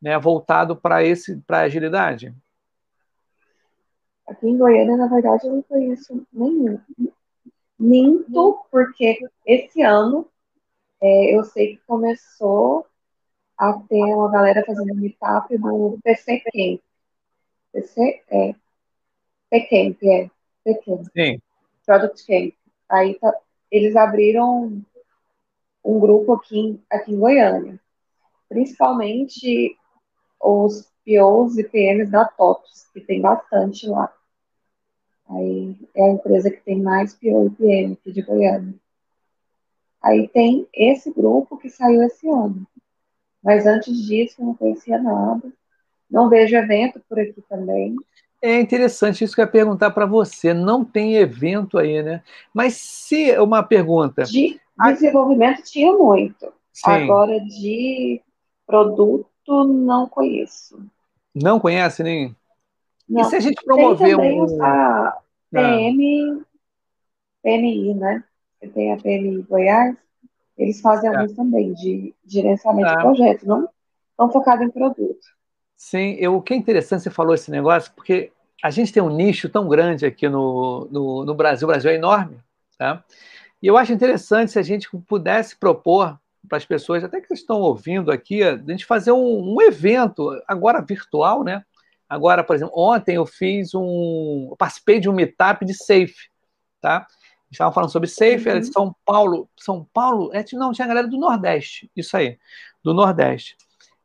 [0.00, 2.34] né, voltado para esse para agilidade.
[4.26, 6.78] Aqui em Goiânia, na verdade, eu não conheço nenhum.
[7.78, 10.28] Minto, porque esse ano
[11.02, 12.86] é, eu sei que começou
[13.56, 16.80] a ter uma galera fazendo meetup do PC Camp.
[17.72, 18.52] PC, é.
[19.50, 20.30] Camp, é.
[20.84, 21.04] Camp.
[21.16, 21.40] Sim.
[21.84, 22.54] Product Camp.
[22.88, 23.34] Aí tá,
[23.70, 24.82] eles abriram
[25.84, 27.80] um grupo aqui, aqui em Goiânia.
[28.48, 29.76] Principalmente
[30.40, 34.12] os POs e PMs da TOTOS, que tem bastante lá.
[35.28, 38.74] Aí é a empresa que tem mais PO e PM aqui de Goiânia.
[40.02, 42.66] Aí tem esse grupo que saiu esse ano.
[43.42, 45.52] Mas antes disso, eu não conhecia nada.
[46.10, 47.96] Não vejo evento por aqui também.
[48.42, 50.54] É interessante isso que eu ia perguntar para você.
[50.54, 52.22] Não tem evento aí, né?
[52.54, 54.24] Mas se uma pergunta.
[54.24, 56.52] De desenvolvimento tinha muito.
[56.72, 56.90] Sim.
[56.90, 58.22] Agora de
[58.66, 60.82] produto não conheço.
[61.34, 62.34] Não conhece nem?
[63.08, 63.20] Não.
[63.20, 64.62] E se a gente promover tem um.
[64.62, 65.18] a
[65.50, 66.42] PM,
[67.42, 68.24] PMI, né?
[68.68, 69.96] Tem a PMI Goiás,
[70.56, 71.16] eles fazem é.
[71.16, 72.96] alguns também de gerenciamento é.
[72.96, 73.68] de projeto, não
[74.16, 75.26] tão focado em produto.
[75.76, 78.30] Sim, eu, o que é interessante você falou esse negócio, porque
[78.62, 81.94] a gente tem um nicho tão grande aqui no, no, no Brasil, o Brasil é
[81.94, 82.36] enorme,
[82.76, 83.02] tá?
[83.62, 86.18] E eu acho interessante se a gente pudesse propor
[86.48, 90.80] para as pessoas, até que estão ouvindo aqui, a gente fazer um, um, evento, agora
[90.82, 91.62] virtual, né?
[92.08, 94.48] Agora, por exemplo, ontem eu fiz um.
[94.50, 96.28] Eu participei de um meetup de safe,
[96.80, 97.06] tá?
[97.50, 98.72] Estavam falando sobre safe, era de uhum.
[98.72, 99.50] São Paulo.
[99.58, 100.30] São Paulo?
[100.32, 102.38] É, não, tinha a galera do Nordeste, isso aí,
[102.82, 103.56] do Nordeste.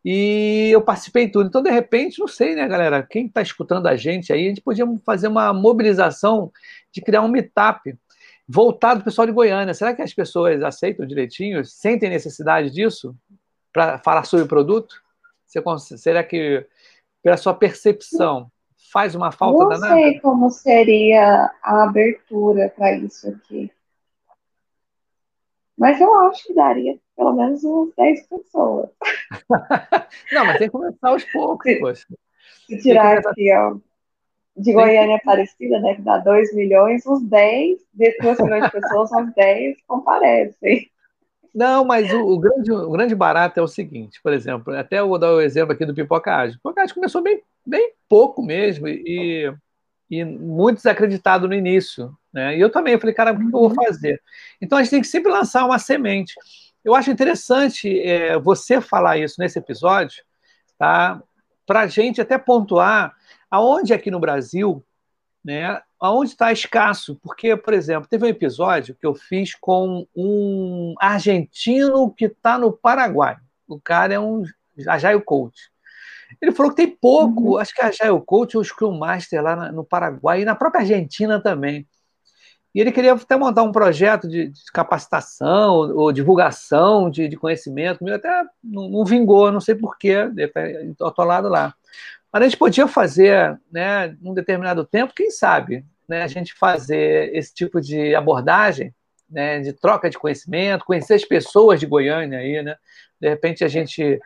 [0.03, 1.47] E eu participei em tudo.
[1.47, 3.01] Então, de repente, não sei, né, galera?
[3.01, 6.51] Quem está escutando a gente aí, a gente podia fazer uma mobilização
[6.91, 7.97] de criar um meetup
[8.47, 9.73] voltado para o pessoal de Goiânia.
[9.73, 11.65] Será que as pessoas aceitam direitinho?
[11.65, 13.15] Sentem necessidade disso
[13.73, 14.95] para falar sobre o produto?
[15.47, 16.65] Você, será que,
[17.23, 18.51] pela sua percepção,
[18.95, 19.93] faz uma falta Não danada?
[19.93, 23.69] Não sei como seria a abertura para isso aqui.
[25.77, 28.89] Mas eu acho que daria pelo menos umas 10 pessoas.
[30.31, 32.05] Não, mas tem que começar aos poucos, se, poxa.
[32.67, 33.75] Se tirar aqui, ó,
[34.55, 39.11] de Goiânia Aparecida, né, que dá 2 milhões, uns 10, de 2 milhões de pessoas,
[39.13, 40.89] uns 10 comparecem.
[41.55, 45.07] Não, mas o, o, grande, o grande barato é o seguinte, por exemplo, até eu
[45.07, 46.55] vou dar o exemplo aqui do Pipoca Ágil.
[46.55, 49.49] O Pipoca Ágil começou bem, bem pouco mesmo e,
[50.11, 52.13] e muito desacreditado no início.
[52.33, 52.57] Né?
[52.57, 53.75] E eu também falei, cara, o que eu vou uhum.
[53.75, 54.21] fazer?
[54.61, 56.33] Então a gente tem que sempre lançar uma semente.
[56.83, 60.23] Eu acho interessante é, você falar isso nesse episódio,
[60.77, 61.23] tá?
[61.65, 63.15] para a gente até pontuar
[63.49, 64.83] aonde aqui no Brasil,
[65.45, 67.19] né, aonde está escasso.
[67.21, 72.73] Porque, por exemplo, teve um episódio que eu fiz com um argentino que está no
[72.73, 73.37] Paraguai.
[73.67, 74.43] O cara é um
[74.87, 75.69] Agile Coach.
[76.41, 77.57] Ele falou que tem pouco, uhum.
[77.57, 81.39] acho que é Agile Coach ou Scrum Master lá no Paraguai e na própria Argentina
[81.39, 81.87] também.
[82.75, 87.99] E ele queria até montar um projeto de, de capacitação ou divulgação de, de conhecimento,
[87.99, 90.29] comigo até não, não, vingou, não sei porquê,
[90.91, 91.73] estou lado lá.
[92.33, 97.33] Mas a gente podia fazer, né, num determinado tempo, quem sabe, né, a gente fazer
[97.33, 98.93] esse tipo de abordagem,
[99.29, 102.75] né, de troca de conhecimento, conhecer as pessoas de Goiânia aí, né?
[103.21, 104.19] De repente a gente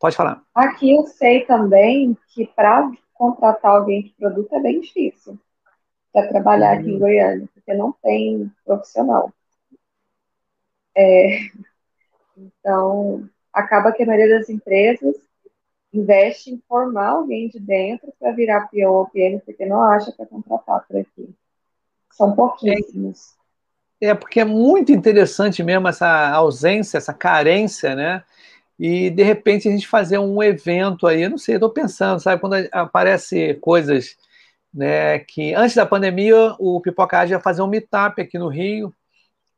[0.00, 0.42] pode falar.
[0.54, 5.38] Aqui eu sei também que para contratar alguém de produto é bem difícil
[6.16, 6.98] para trabalhar aqui em uhum.
[6.98, 9.30] Goiânia, porque não tem profissional.
[10.96, 11.40] É,
[12.34, 15.14] então, acaba que a maioria das empresas
[15.92, 20.24] investe em formar alguém de dentro para virar PO ou PM, porque não acha para
[20.24, 21.28] contratar por aqui.
[22.12, 23.34] São pouquíssimos.
[24.00, 28.24] É, é, porque é muito interessante mesmo essa ausência, essa carência, né?
[28.78, 32.40] E de repente a gente fazer um evento aí, eu não sei, estou pensando, sabe,
[32.40, 34.16] quando aparece coisas
[34.76, 38.92] né, que antes da pandemia o Pipoca ia fazer um meetup aqui no Rio,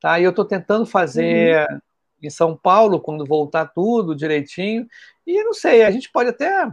[0.00, 0.20] tá?
[0.20, 1.78] E eu estou tentando fazer uhum.
[2.22, 4.86] em São Paulo quando voltar tudo direitinho.
[5.26, 6.70] E não sei, a gente pode até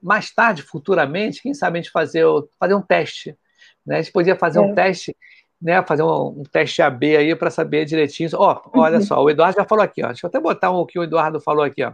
[0.00, 2.24] mais tarde, futuramente, quem sabe a gente fazer,
[2.60, 3.36] fazer um teste,
[3.84, 3.96] né?
[3.96, 4.62] A gente podia fazer é.
[4.62, 5.16] um teste,
[5.60, 5.82] né?
[5.82, 8.30] Fazer um, um teste AB aí para saber direitinho.
[8.34, 9.02] Ó, oh, olha uhum.
[9.02, 10.06] só, o Eduardo já falou aqui, ó.
[10.06, 11.92] Deixa eu até botar o que o Eduardo falou aqui, ó.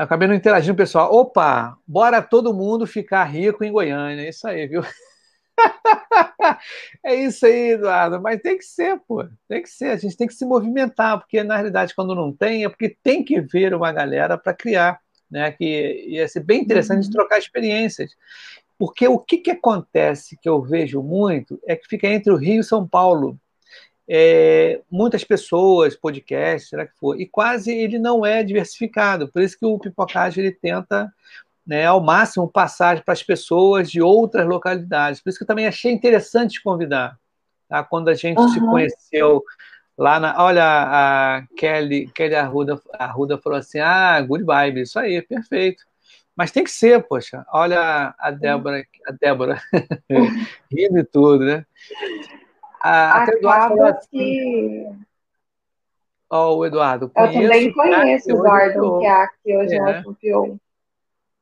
[0.00, 1.12] Acabei não interagindo, pessoal.
[1.14, 4.22] Opa, bora todo mundo ficar rico em Goiânia.
[4.24, 4.80] É isso aí, viu?
[7.04, 8.18] é isso aí, Eduardo.
[8.18, 9.28] Mas tem que ser, pô.
[9.46, 9.90] Tem que ser.
[9.90, 13.22] A gente tem que se movimentar, porque na realidade, quando não tem, é porque tem
[13.22, 14.98] que ver uma galera para criar.
[15.30, 15.52] Né?
[15.52, 17.12] Que ia ser bem interessante uhum.
[17.12, 18.16] trocar experiências.
[18.78, 22.60] Porque o que, que acontece que eu vejo muito é que fica entre o Rio
[22.60, 23.38] e São Paulo
[24.12, 29.28] é, muitas pessoas, podcast, será que for, e quase ele não é diversificado.
[29.28, 31.12] Por isso que o Pipocagem ele tenta
[31.64, 35.20] né, ao máximo passar para as pessoas de outras localidades.
[35.20, 37.16] Por isso que eu também achei interessante convidar.
[37.68, 37.84] Tá?
[37.84, 38.48] Quando a gente uhum.
[38.48, 39.44] se conheceu
[39.96, 40.42] lá na.
[40.42, 45.84] Olha, a Kelly, Kelly Arruda, Arruda falou assim: ah, good vibe, isso aí, perfeito.
[46.34, 47.46] Mas tem que ser, poxa.
[47.52, 49.62] Olha a Débora, a Débora
[50.68, 51.64] rindo e tudo, né?
[52.80, 54.86] A, Acaba assim, que...
[56.30, 57.10] Ó, oh, o Eduardo.
[57.16, 60.02] Eu também conheço o Eduardo, que é aqui hoje é, né?
[60.02, 60.60] campeão.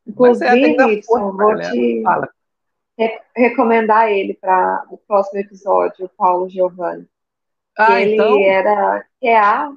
[0.07, 1.71] Inclusive, é, vou né?
[1.71, 2.03] te
[2.99, 7.07] re recomendar ele para o próximo episódio, o Paulo Giovanni.
[7.79, 8.41] Ah, ele então...
[8.41, 9.77] era QA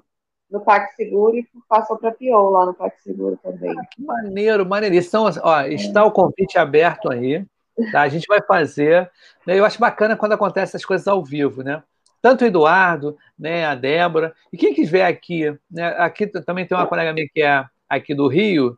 [0.49, 3.77] no Parque Seguro e passou para Pior lá no Parque Seguro também.
[3.77, 5.29] Ah, que maneiro, maneiríssimo.
[5.29, 7.45] Então, ó, está o convite aberto aí.
[7.91, 8.01] Tá?
[8.01, 9.09] A gente vai fazer.
[9.45, 9.57] Né?
[9.57, 11.81] Eu acho bacana quando acontecem essas coisas ao vivo, né?
[12.21, 15.87] Tanto o Eduardo, né, a Débora, e quem quiser aqui, né?
[15.97, 18.77] Aqui também tem uma colega minha que é aqui do Rio,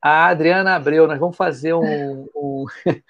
[0.00, 1.08] a Adriana Abreu.
[1.08, 2.64] Nós vamos fazer um, um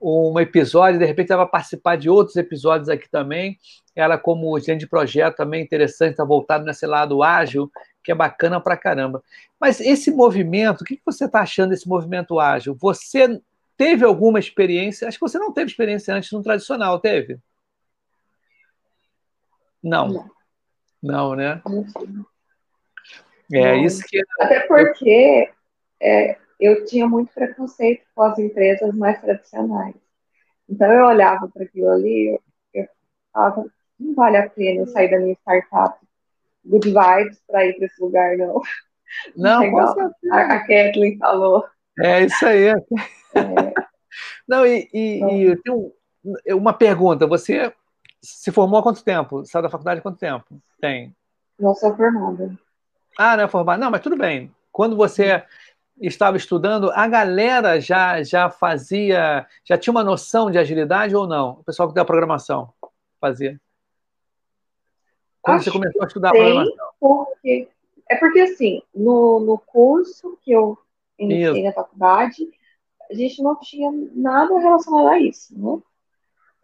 [0.00, 3.58] um, episódio, de repente ela vai participar de outros episódios aqui também.
[3.96, 7.70] Ela, como gerente de projeto, também interessante, está voltado nesse lado ágil,
[8.04, 9.22] que é bacana pra caramba.
[9.60, 12.76] Mas esse movimento, o que você está achando desse movimento ágil?
[12.80, 13.40] Você
[13.78, 15.08] teve alguma experiência?
[15.08, 17.38] Acho que você não teve experiência antes no tradicional, teve?
[19.82, 20.08] Não.
[20.08, 20.30] Não,
[21.02, 21.62] não né?
[23.52, 23.84] É não.
[23.84, 24.20] isso que.
[24.40, 25.50] Até porque
[26.02, 29.94] é, eu tinha muito preconceito com as empresas mais tradicionais.
[30.68, 32.42] Então eu olhava para aquilo ali, eu,
[32.74, 32.88] eu
[33.32, 33.64] falava,
[33.98, 35.98] não vale a pena sair da minha startup
[36.64, 38.60] good vibes para ir para esse lugar, não.
[39.34, 41.64] Não, a, a Kathleen falou.
[42.00, 42.68] É isso aí.
[42.68, 42.74] É.
[44.46, 45.92] Não, e, e, e tem um,
[46.56, 47.26] uma pergunta.
[47.26, 47.72] Você
[48.22, 49.44] se formou há quanto tempo?
[49.44, 50.60] Saiu da faculdade há quanto tempo?
[50.80, 51.14] Tem?
[51.58, 52.56] Não sou formada.
[53.16, 53.82] Ah, não é formada.
[53.82, 54.54] Não, mas tudo bem.
[54.70, 55.42] Quando você
[56.00, 61.58] estava estudando, a galera já, já fazia, já tinha uma noção de agilidade ou não?
[61.60, 62.72] O pessoal que da programação
[63.20, 63.60] fazia?
[65.42, 66.88] Quando Acho você começou a estudar tem, programação?
[67.00, 67.68] Porque,
[68.08, 70.78] é porque, assim, no, no curso que eu
[71.18, 72.48] iniciei na faculdade,
[73.10, 75.82] a gente não tinha nada relacionado a isso, né?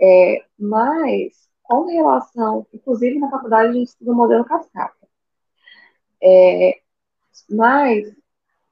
[0.00, 5.06] É, mas, com relação, inclusive na faculdade a gente estuda o modelo cascata.
[6.22, 6.80] É,
[7.48, 8.14] mas,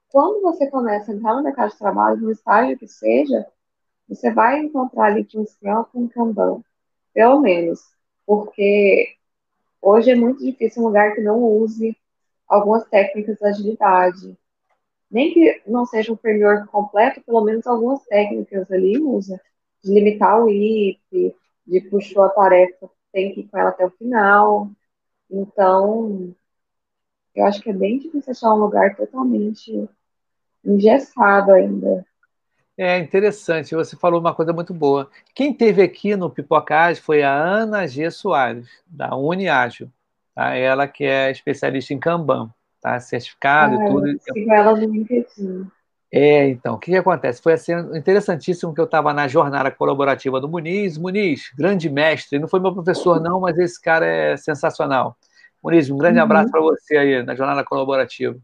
[0.09, 3.47] quando você começa a entrar no mercado de trabalho, no estágio que seja,
[4.07, 6.63] você vai encontrar ali com um Scrum, com um Kanban,
[7.13, 7.79] pelo menos,
[8.25, 9.15] porque
[9.81, 11.97] hoje é muito difícil um lugar que não use
[12.47, 14.37] algumas técnicas de agilidade,
[15.13, 19.39] nem que não seja um framework completo, pelo menos algumas técnicas ali usa,
[19.83, 21.35] de limitar o IP,
[21.67, 24.71] de puxou a tarefa, tem que ir com ela até o final.
[25.29, 26.33] Então,
[27.35, 29.87] eu acho que é bem difícil achar um lugar totalmente
[30.65, 32.03] engessado ainda.
[32.75, 35.11] É interessante, você falou uma coisa muito boa.
[35.35, 38.09] Quem teve aqui no Pipocage foi a Ana G.
[38.09, 39.91] Soares, da Uniágil.
[40.33, 40.55] Tá?
[40.55, 42.51] Ela que é especialista em Kanban
[42.83, 42.99] tá?
[42.99, 44.19] Certificado ah, e tudo.
[44.21, 45.67] Sigo ela no LinkedIn.
[46.11, 47.41] É, então, o que, que acontece?
[47.41, 50.95] Foi assim, interessantíssimo que eu estava na jornada colaborativa do Muniz.
[50.95, 55.17] Muniz, grande mestre, não foi meu professor, não, mas esse cara é sensacional.
[55.63, 56.25] Muniz, um grande uhum.
[56.25, 58.37] abraço para você aí na jornada colaborativa.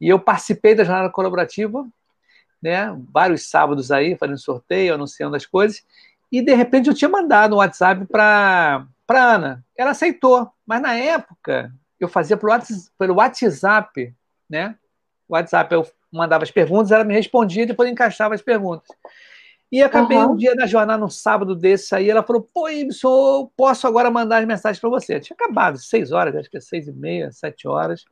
[0.00, 1.86] E eu participei da jornada colaborativa,
[2.62, 2.96] né?
[3.12, 5.84] Vários sábados aí, fazendo sorteio, anunciando as coisas.
[6.30, 9.62] E de repente eu tinha mandado um WhatsApp para a Ana.
[9.76, 11.70] Ela aceitou, mas na época
[12.04, 14.14] eu fazia pelo WhatsApp,
[14.48, 14.76] né?
[15.28, 18.88] WhatsApp, eu mandava as perguntas, ela me respondia e depois encaixava as perguntas.
[19.72, 20.32] E acabei uhum.
[20.32, 24.38] um dia da jornada, num sábado desse aí, ela falou: Pô, Ibson, posso agora mandar
[24.38, 25.18] as mensagens para você?
[25.18, 28.04] Tinha acabado, seis horas, acho que é seis e meia, sete horas.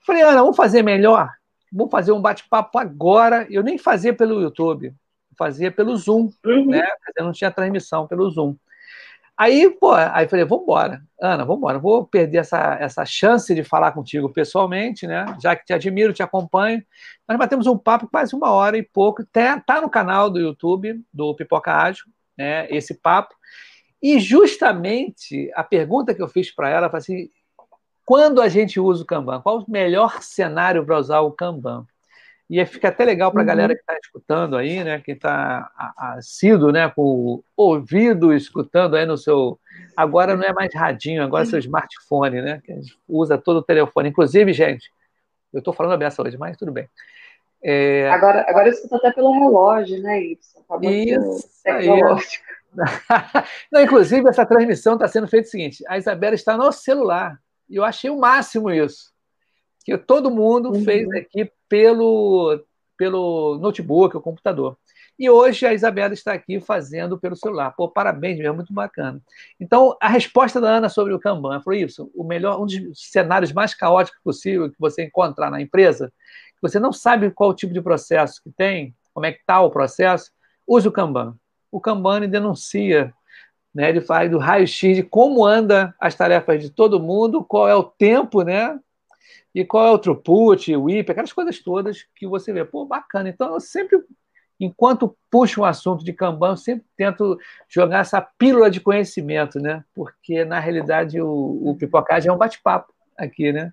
[0.00, 1.30] Falei, Ana, vamos fazer melhor?
[1.72, 3.46] Vamos fazer um bate-papo agora.
[3.48, 4.92] Eu nem fazia pelo YouTube,
[5.38, 6.66] fazia pelo Zoom, uhum.
[6.66, 6.84] né?
[7.16, 8.56] Eu não tinha transmissão pelo Zoom.
[9.36, 13.64] Aí, pô, aí falei, vamos embora, Ana, vamos embora, vou perder essa, essa chance de
[13.64, 15.26] falar contigo pessoalmente, né?
[15.42, 16.84] Já que te admiro, te acompanho.
[17.28, 21.02] Nós batemos um papo quase uma hora e pouco, tá, tá no canal do YouTube
[21.12, 22.04] do Pipoca Ágil,
[22.38, 22.68] né?
[22.70, 23.34] Esse papo.
[24.00, 27.30] E justamente a pergunta que eu fiz para ela foi assim:
[28.04, 29.40] quando a gente usa o Kanban?
[29.40, 31.86] Qual o melhor cenário para usar o Kanban?
[32.48, 33.46] E fica até legal para a uhum.
[33.46, 35.00] galera que está escutando aí, né?
[35.00, 36.90] Quem está assíduo, né?
[36.90, 39.58] Com o ouvido escutando aí no seu.
[39.96, 42.60] Agora não é mais radinho, agora é seu smartphone, né?
[42.62, 44.10] Que a gente usa todo o telefone.
[44.10, 44.90] Inclusive, gente,
[45.52, 46.88] eu estou falando a beça hoje, mas tudo bem.
[47.62, 48.10] É...
[48.10, 50.62] Agora, agora eu escuto até pelo relógio, né, Ibsen?
[50.68, 52.44] Tá Isso tecnológico.
[53.72, 57.40] não, inclusive, essa transmissão está sendo feita o seguinte: a Isabela está no celular.
[57.70, 59.14] E eu achei o máximo isso
[59.84, 60.82] que todo mundo uhum.
[60.82, 62.64] fez aqui pelo,
[62.96, 64.78] pelo notebook, o computador.
[65.18, 67.72] E hoje a Isabela está aqui fazendo pelo celular.
[67.72, 69.20] Pô, parabéns, é muito bacana.
[69.58, 73.52] Então, a resposta da Ana sobre o Kanban foi isso: o melhor, um dos cenários
[73.52, 76.12] mais caóticos possível que você encontrar na empresa,
[76.54, 79.70] que você não sabe qual tipo de processo que tem, como é que está o
[79.70, 80.30] processo,
[80.64, 81.34] use o Kanban.
[81.72, 83.12] O Kanban denuncia,
[83.74, 83.88] né?
[83.88, 87.82] Ele faz do raio-x de como anda as tarefas de todo mundo, qual é o
[87.82, 88.78] tempo, né?
[89.54, 92.64] E qual é o throughput, o IP, aquelas coisas todas que você vê.
[92.64, 93.28] Pô, bacana.
[93.28, 94.02] Então, eu sempre,
[94.58, 97.38] enquanto puxo um assunto de Kanban, eu sempre tento
[97.68, 99.84] jogar essa pílula de conhecimento, né?
[99.94, 103.72] Porque, na realidade, o, o Pipocagem é um bate-papo aqui, né?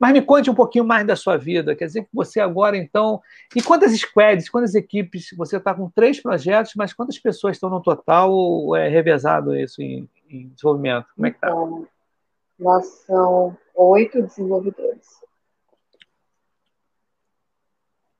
[0.00, 1.76] Mas me conte um pouquinho mais da sua vida.
[1.76, 3.20] Quer dizer que você agora, então.
[3.54, 5.28] E quantas squads, quantas equipes?
[5.36, 9.82] Você está com três projetos, mas quantas pessoas estão no total ou é revezado isso
[9.82, 11.06] em, em desenvolvimento?
[11.14, 11.48] Como é que está?
[11.48, 11.86] Então,
[12.64, 15.06] nós são oito desenvolvedores.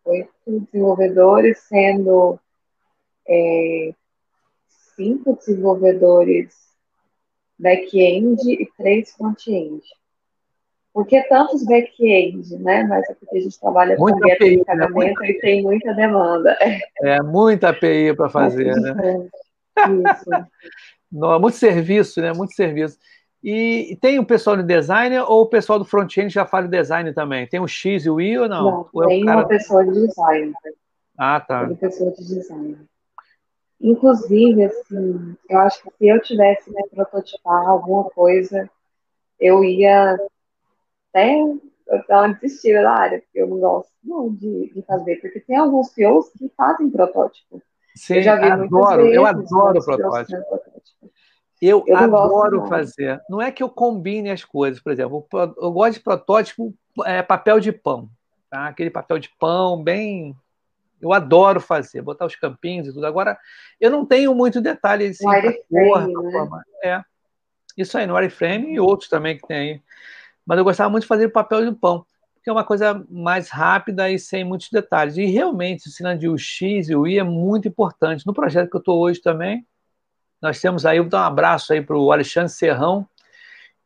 [0.05, 2.39] Oito desenvolvedores, sendo
[3.27, 3.95] é,
[4.95, 6.55] cinco desenvolvedores
[7.59, 9.83] back-end e três front-end.
[10.93, 12.83] Por que tantos back-end, né?
[12.85, 15.31] Mas é porque a gente trabalha muita com API, de pagamento né?
[15.31, 16.55] e tem muita demanda.
[17.01, 19.29] É, muita API para fazer, né?
[19.79, 20.31] Isso.
[21.41, 22.35] muito serviço, né?
[22.35, 22.99] Muito serviço.
[23.45, 27.47] E tem o pessoal de design ou o pessoal do front-end já faz design também?
[27.47, 28.65] Tem o X e o Y ou não?
[28.65, 29.41] Não, ou é tem cara...
[29.41, 30.55] uma pessoa de design.
[31.19, 31.59] Ah, tá.
[31.59, 32.79] Tem uma pessoa de design.
[33.79, 38.71] Inclusive, assim, eu acho que se eu tivesse que prototipar alguma coisa,
[39.39, 40.19] eu ia
[41.13, 41.37] até
[42.09, 45.57] dar uma desistida da área, porque eu não gosto não, de, de fazer, porque tem
[45.57, 47.61] alguns POs que fazem protótipo.
[47.95, 50.43] Sim, eu já vi adoro, vezes, eu adoro protótipo.
[51.67, 53.21] Eu, eu adoro fazer.
[53.29, 57.61] Não é que eu combine as coisas, por exemplo, eu gosto de protótipo é, papel
[57.61, 58.09] de pão,
[58.51, 58.67] tá?
[58.67, 60.37] aquele papel de pão bem
[61.05, 63.07] eu adoro fazer, botar os campinhos e tudo.
[63.07, 63.39] Agora,
[63.79, 66.63] eu não tenho muito detalhe assim, cor, né?
[66.83, 67.03] É.
[67.77, 69.83] Isso aí, no wireframe e outros também que tem aí.
[70.47, 73.51] Mas eu gostava muito de fazer o papel de pão, porque é uma coisa mais
[73.51, 75.17] rápida e sem muitos detalhes.
[75.17, 78.27] E realmente, o de o X e o Y é muito importante.
[78.27, 79.67] No projeto que eu estou hoje também,
[80.45, 83.09] nós temos aí, vou dar um abraço aí para o Alexandre Serrão,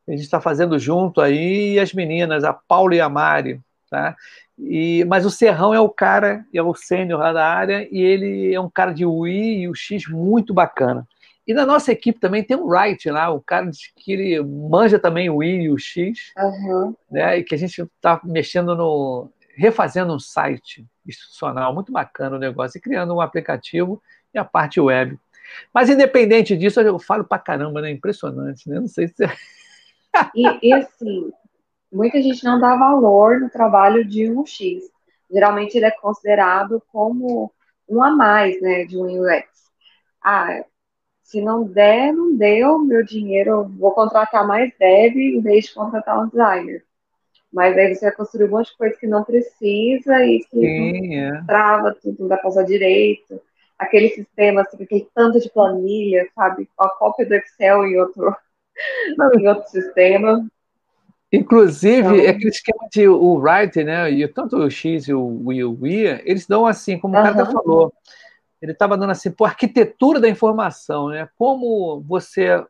[0.09, 4.17] a gente está fazendo junto aí, e as meninas, a Paula e a Mari, tá?
[4.59, 8.53] E, mas o Serrão é o cara, é o sênior lá da área, e ele
[8.53, 11.07] é um cara de UI e o X muito bacana.
[11.47, 15.31] E na nossa equipe também tem o Wright lá, o cara que ele manja também
[15.31, 16.93] o I e o X, uhum.
[17.09, 17.39] né?
[17.39, 19.31] E que a gente está mexendo no.
[19.57, 24.03] refazendo um site institucional, muito bacana o negócio, e criando um aplicativo
[24.35, 25.17] e a parte web.
[25.73, 27.91] Mas independente disso, eu falo pra caramba, né?
[27.91, 28.81] Impressionante, né?
[28.81, 29.25] Não sei se.
[30.35, 31.31] e, e assim,
[31.93, 34.85] muita gente não dá valor no trabalho de um X.
[35.31, 37.53] Geralmente ele é considerado como
[37.89, 39.47] um a mais, né, de um UX.
[40.23, 40.65] Ah,
[41.23, 46.19] se não der, não deu, meu dinheiro, vou contratar mais dev em vez de contratar
[46.19, 46.85] um designer.
[47.53, 51.17] Mas aí você vai construir um monte de coisa que não precisa e que Sim,
[51.17, 51.43] é.
[51.47, 53.41] trava tudo, não dá pra usar direito.
[53.79, 56.69] Aquele sistema, assim, aquele tanto de planilha, sabe?
[56.79, 58.37] A cópia do Excel em outro,
[59.39, 60.45] em outro sistema.
[61.33, 64.11] Inclusive, então, é aquele esquema de o writer, né?
[64.11, 67.93] E tanto o X e o y eles dão assim, como o cara falou.
[68.61, 71.29] Ele estava dando assim, por arquitetura da informação, né?
[71.37, 72.65] Como você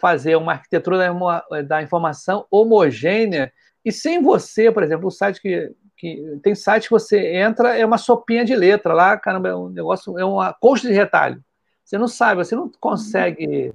[0.00, 3.52] fazer uma arquitetura da, da informação homogênea
[3.84, 5.72] e sem você, por exemplo, o site que,
[6.04, 9.70] que tem site que você entra é uma sopinha de letra lá, caramba, é um
[9.70, 11.42] negócio, é uma coxa de retalho.
[11.82, 13.72] Você não sabe, você não consegue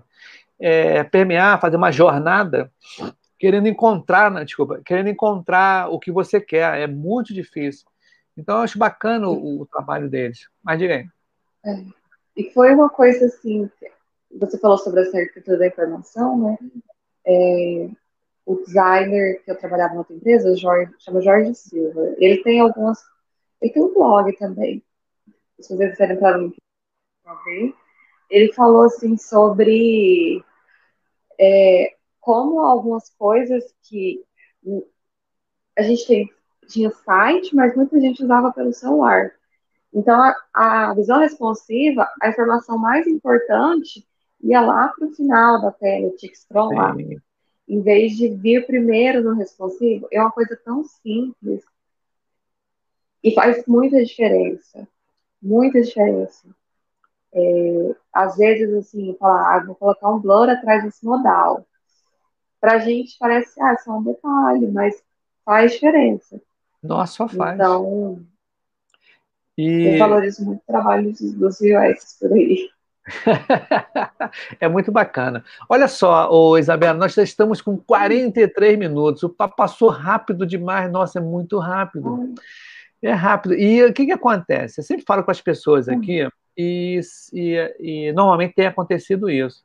[0.59, 2.71] é, permear, fazer uma jornada
[3.39, 6.80] querendo encontrar, né, desculpa, querendo encontrar o que você quer.
[6.80, 7.88] É muito difícil.
[8.38, 10.47] Então, eu acho bacana o, o trabalho deles.
[10.63, 11.07] Mas diga aí.
[11.65, 11.84] É.
[12.38, 13.69] E foi uma coisa assim,
[14.39, 16.57] você falou sobre essa arquitetura da informação, né?
[17.25, 17.89] É,
[18.50, 22.16] o designer que eu trabalhava na outra empresa, Jorge, chama Jorge Silva.
[22.18, 23.00] Ele tem algumas.
[23.62, 24.84] Ele tem um blog também.
[25.60, 26.52] Se vocês quiserem entrar no
[27.45, 27.76] ver.
[28.28, 30.43] Ele falou assim sobre
[31.39, 34.26] é, como algumas coisas que
[35.78, 36.30] a gente tem,
[36.68, 39.32] tinha site, mas muita gente usava pelo celular.
[39.93, 40.20] Então,
[40.56, 44.04] a, a visão responsiva, a informação mais importante
[44.41, 46.95] ia lá para o final da tela, tinha que scrollar.
[47.70, 51.63] Em vez de vir primeiro no responsivo, é uma coisa tão simples
[53.24, 54.88] e faz muita diferença.
[55.39, 56.47] Muita diferença.
[57.32, 61.63] É, às vezes, assim, falar, ah, vou colocar um blur atrás desse modal.
[62.59, 65.01] Para a gente parece, ah, só um detalhe, mas
[65.45, 66.41] faz diferença.
[66.82, 67.53] Nossa, só faz.
[67.53, 68.26] Então,
[69.55, 69.93] e...
[69.93, 72.67] eu valorizo muito o trabalho dos, dos UX por aí.
[74.60, 75.43] é muito bacana.
[75.68, 79.24] Olha só, ô Isabela, nós já estamos com 43 minutos.
[79.24, 80.91] O papo passou rápido demais.
[80.91, 82.34] Nossa, é muito rápido.
[83.01, 83.55] É rápido.
[83.55, 84.80] E o que, que acontece?
[84.80, 85.97] Eu sempre falo com as pessoas hum.
[85.97, 86.99] aqui, e,
[87.34, 89.64] e, e normalmente tem acontecido isso.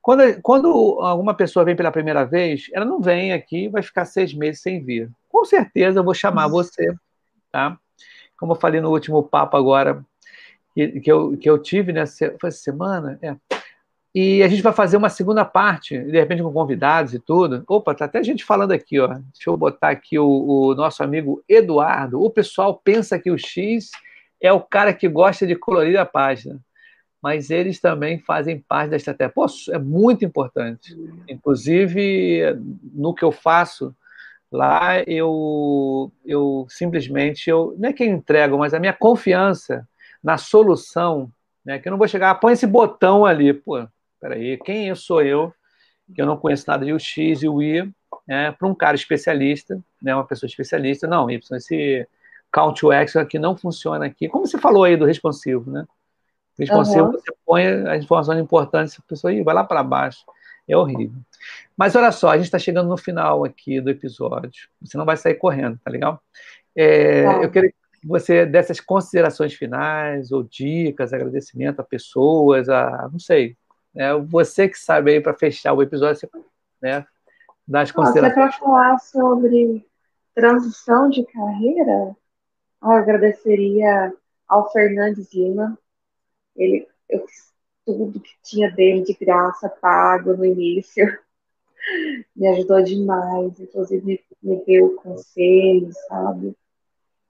[0.00, 0.68] Quando, quando
[1.00, 4.82] alguma pessoa vem pela primeira vez, ela não vem aqui vai ficar seis meses sem
[4.82, 5.10] vir.
[5.28, 6.94] Com certeza eu vou chamar você,
[7.52, 7.78] tá?
[8.38, 10.02] Como eu falei no último papo agora,
[10.74, 13.36] que, que, eu, que eu tive nessa foi essa semana, é.
[14.12, 17.62] E a gente vai fazer uma segunda parte, de repente com convidados e tudo.
[17.68, 19.06] Opa, tá até gente falando aqui, ó.
[19.06, 22.20] Deixa eu botar aqui o, o nosso amigo Eduardo.
[22.20, 23.90] O pessoal pensa que o X
[24.42, 26.60] é o cara que gosta de colorir a página
[27.22, 29.32] mas eles também fazem parte da estratégia.
[29.32, 30.96] Pô, é muito importante.
[31.28, 32.56] Inclusive,
[32.94, 33.94] no que eu faço
[34.50, 39.86] lá, eu, eu simplesmente, eu, não é que eu entrego, mas a minha confiança
[40.22, 41.30] na solução,
[41.64, 41.78] Né?
[41.78, 43.52] Que eu não vou chegar, põe esse botão ali.
[43.52, 43.86] Pô,
[44.20, 45.52] peraí, quem eu sou eu?
[46.14, 47.92] Que eu não conheço nada de UX e UI,
[48.26, 48.52] né?
[48.52, 50.14] para um cara especialista, né?
[50.14, 51.06] uma pessoa especialista.
[51.06, 52.06] Não, Y, esse
[52.50, 54.28] call to action aqui não funciona aqui.
[54.28, 55.86] Como você falou aí do responsivo, né?
[56.58, 57.12] Responsivo, uhum.
[57.12, 60.24] você põe as informações importantes, a pessoa vai lá para baixo.
[60.68, 61.18] É horrível.
[61.76, 64.68] Mas olha só, a gente está chegando no final aqui do episódio.
[64.82, 66.22] Você não vai sair correndo, tá legal?
[66.76, 67.42] É, tá.
[67.42, 73.56] Eu queria que você dessas considerações finais, ou dicas, agradecimento a pessoas, a não sei.
[73.94, 76.28] É você que sabe aí para fechar o episódio,
[76.80, 77.04] né?
[77.66, 78.34] Das considerações.
[78.34, 79.86] Para falar sobre
[80.34, 82.16] transição de carreira,
[82.82, 84.12] eu agradeceria
[84.48, 85.78] ao Fernandes Lima.
[86.56, 87.52] Ele, eu fiz
[87.84, 91.06] tudo que tinha dele de graça pago no início.
[92.36, 96.54] Me ajudou demais, inclusive me deu conselhos, sabe?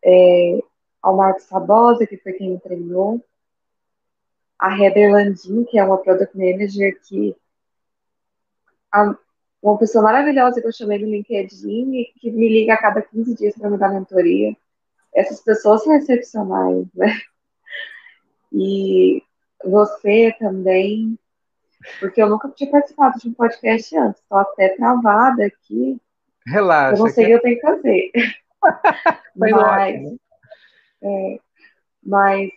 [0.05, 0.59] É,
[1.03, 3.25] ao Marcos Sabosa, que foi quem me treinou.
[4.59, 7.35] A Heather Landim, que é uma Product Manager que
[8.93, 9.15] a,
[9.63, 13.35] uma pessoa maravilhosa que eu chamei no LinkedIn e que me liga a cada 15
[13.35, 14.57] dias para me dar mentoria.
[15.15, 17.21] Essas pessoas são excepcionais, né?
[18.53, 19.23] E
[19.65, 21.19] você também,
[21.99, 26.01] porque eu nunca tinha participado de um podcast antes, estou até travada aqui.
[26.47, 26.97] Relaxa.
[26.97, 28.11] Eu não sei o que eu tenho que fazer.
[29.35, 30.19] mas,
[31.03, 31.41] é,
[32.03, 32.51] mas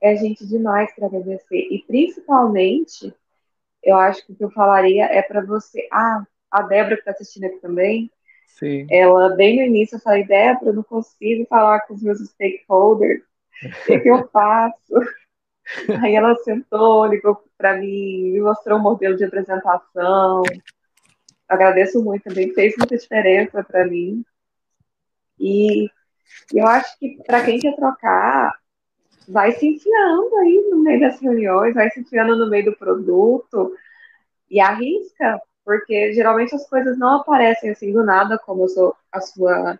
[0.00, 1.66] é gente demais para agradecer.
[1.70, 3.14] E principalmente,
[3.82, 5.88] eu acho que o que eu falaria é para você.
[5.92, 8.10] Ah, a Débora que está assistindo aqui também.
[8.46, 8.86] Sim.
[8.90, 13.22] Ela, bem no início, eu falei, Débora, eu não consigo falar com os meus stakeholders.
[13.62, 14.94] O que, que eu faço?
[16.02, 20.42] Aí ela sentou, ligou para mim, me mostrou um modelo de apresentação.
[21.48, 24.24] Agradeço muito também, fez muita diferença para mim.
[25.40, 25.88] E
[26.54, 28.52] eu acho que para quem quer trocar,
[29.28, 33.74] vai se enfiando aí no meio das reuniões, vai se enfiando no meio do produto
[34.50, 38.64] e arrisca, porque geralmente as coisas não aparecem assim do nada, como
[39.12, 39.78] a sua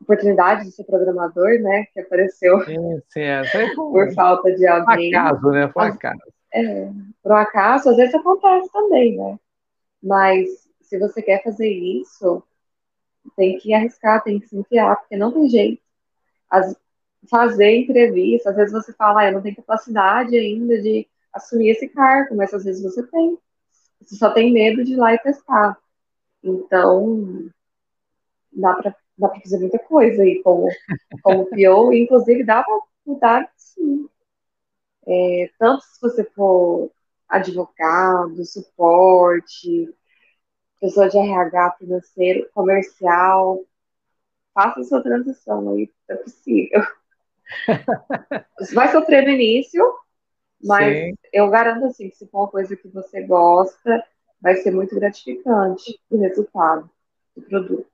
[0.00, 1.84] oportunidade de ser programador, né?
[1.92, 3.42] Que apareceu sim, sim, é.
[3.74, 5.10] por, por falta de alguém.
[5.10, 5.66] Por acaso, né?
[5.68, 6.20] Por acaso.
[6.52, 6.90] É,
[7.22, 9.38] por acaso, às vezes acontece também, né?
[10.02, 10.48] Mas
[10.80, 12.42] se você quer fazer isso,
[13.36, 15.82] tem que arriscar, tem que se enfiar, porque não tem jeito.
[16.48, 16.74] As,
[17.28, 21.88] fazer entrevista, às vezes você fala, ah, eu não tenho capacidade ainda de assumir esse
[21.88, 23.38] cargo, mas às vezes você tem.
[24.00, 25.76] Você só tem medo de ir lá e testar.
[26.42, 27.50] Então,
[28.52, 30.66] dá para dá fazer muita coisa aí como,
[31.22, 34.08] como PO, inclusive dá para mudar sim.
[35.06, 36.90] É, tanto se você for
[37.28, 39.94] advogado, suporte,
[40.80, 43.60] pessoa de RH financeiro, comercial,
[44.54, 46.82] faça sua transição aí, é possível.
[48.74, 49.84] Vai sofrer no início,
[50.62, 51.14] mas Sim.
[51.32, 54.04] eu garanto assim que se for uma coisa que você gosta,
[54.40, 56.90] vai ser muito gratificante o resultado
[57.36, 57.90] do produto.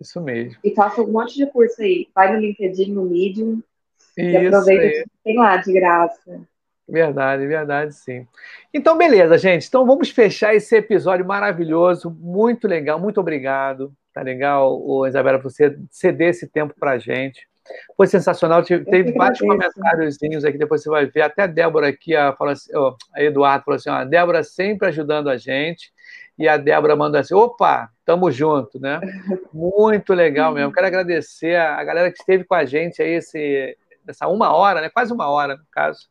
[0.00, 0.58] Isso mesmo.
[0.62, 2.08] E faça um monte de curso aí.
[2.14, 3.62] Vai no LinkedIn, no Medium,
[4.16, 6.46] e aproveita que tem lá de graça.
[6.88, 8.26] Verdade, verdade, sim.
[8.72, 9.66] Então, beleza, gente.
[9.66, 13.92] Então, vamos fechar esse episódio maravilhoso, muito legal, muito obrigado.
[14.12, 17.46] Tá legal, o Isabela, você ceder esse tempo pra gente.
[17.96, 18.62] Foi sensacional.
[18.62, 21.22] Teve vários comentáriozinhos aqui, depois você vai ver.
[21.22, 24.42] Até a Débora aqui, a, fala assim, ó, a Eduardo falou assim: ó, a Débora
[24.42, 25.92] sempre ajudando a gente.
[26.38, 29.00] E a Débora mandou assim: opa, tamo junto, né?
[29.52, 30.72] Muito legal mesmo.
[30.72, 33.76] Quero agradecer a galera que esteve com a gente aí esse,
[34.06, 34.88] essa uma hora, né?
[34.88, 36.08] Quase uma hora, no caso.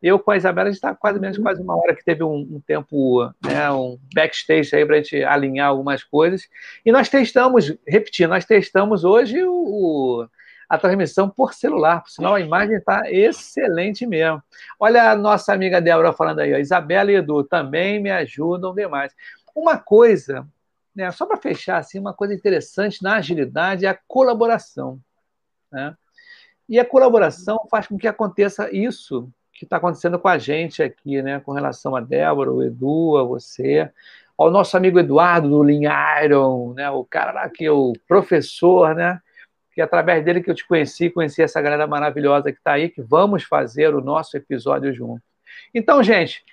[0.00, 2.36] Eu com a Isabela, a gente está quase menos quase uma hora que teve um,
[2.36, 6.48] um tempo, né, um backstage aí para a gente alinhar algumas coisas.
[6.86, 10.28] E nós testamos, repetindo, nós testamos hoje o, o
[10.68, 14.42] a transmissão por celular, por sinal a imagem está excelente mesmo.
[14.78, 19.14] Olha a nossa amiga Débora falando aí, ó, Isabela e Edu também me ajudam demais.
[19.54, 20.46] Uma coisa,
[20.94, 25.00] né, só para fechar assim, uma coisa interessante na agilidade é a colaboração.
[25.72, 25.96] Né?
[26.68, 31.20] E a colaboração faz com que aconteça isso que está acontecendo com a gente aqui,
[31.20, 33.90] né, com relação a Débora, o Edu, a você,
[34.36, 35.90] ao nosso amigo Eduardo do Lean
[36.22, 39.20] Iron, né, o cara lá que é o professor, né,
[39.72, 43.02] que através dele que eu te conheci, conheci essa galera maravilhosa que está aí, que
[43.02, 45.22] vamos fazer o nosso episódio junto.
[45.74, 46.44] Então, gente,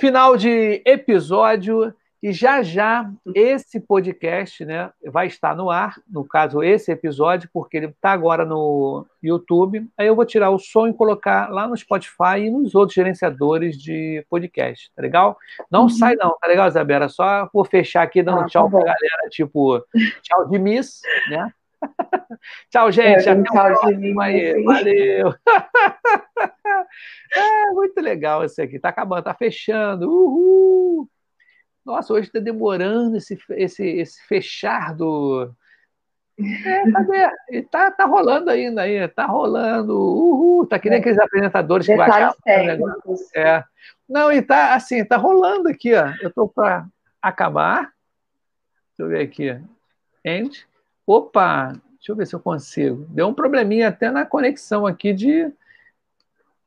[0.00, 1.94] final de episódio.
[2.24, 7.76] E já já esse podcast né, vai estar no ar, no caso, esse episódio, porque
[7.76, 9.86] ele está agora no YouTube.
[9.94, 13.76] Aí eu vou tirar o som e colocar lá no Spotify e nos outros gerenciadores
[13.76, 15.36] de podcast, tá legal?
[15.70, 15.90] Não uhum.
[15.90, 17.10] sai, não, tá legal, Isabela?
[17.10, 19.84] Só vou fechar aqui dando ah, tchau tá pra galera, tipo,
[20.22, 21.52] tchau de Miss, né?
[22.72, 23.28] tchau, gente.
[23.28, 24.64] É, Até tchau, de aí.
[24.64, 25.34] Valeu.
[27.36, 28.78] é, muito legal esse aqui.
[28.78, 30.08] Tá acabando, tá fechando.
[30.08, 31.06] Uhul.
[31.84, 35.52] Nossa, hoje está demorando esse, esse, esse fechar do.
[36.38, 37.62] É, cadê?
[37.70, 39.92] Tá, tá rolando ainda aí, tá rolando.
[39.94, 41.00] Uhul, tá que nem é.
[41.00, 43.26] aqueles apresentadores que baixaram o negócio.
[43.36, 43.62] É.
[44.08, 46.12] Não, e tá assim, tá rolando aqui, ó.
[46.20, 46.86] Eu tô para
[47.20, 47.92] acabar.
[48.96, 49.60] Deixa eu ver aqui.
[50.24, 50.66] End.
[51.06, 53.06] Opa, deixa eu ver se eu consigo.
[53.10, 55.52] Deu um probleminha até na conexão aqui de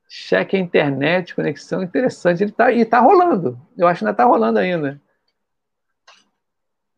[0.08, 2.44] cheque a internet, conexão interessante.
[2.44, 3.60] Ele tá, e tá rolando.
[3.78, 5.02] Eu acho que ainda tá rolando ainda.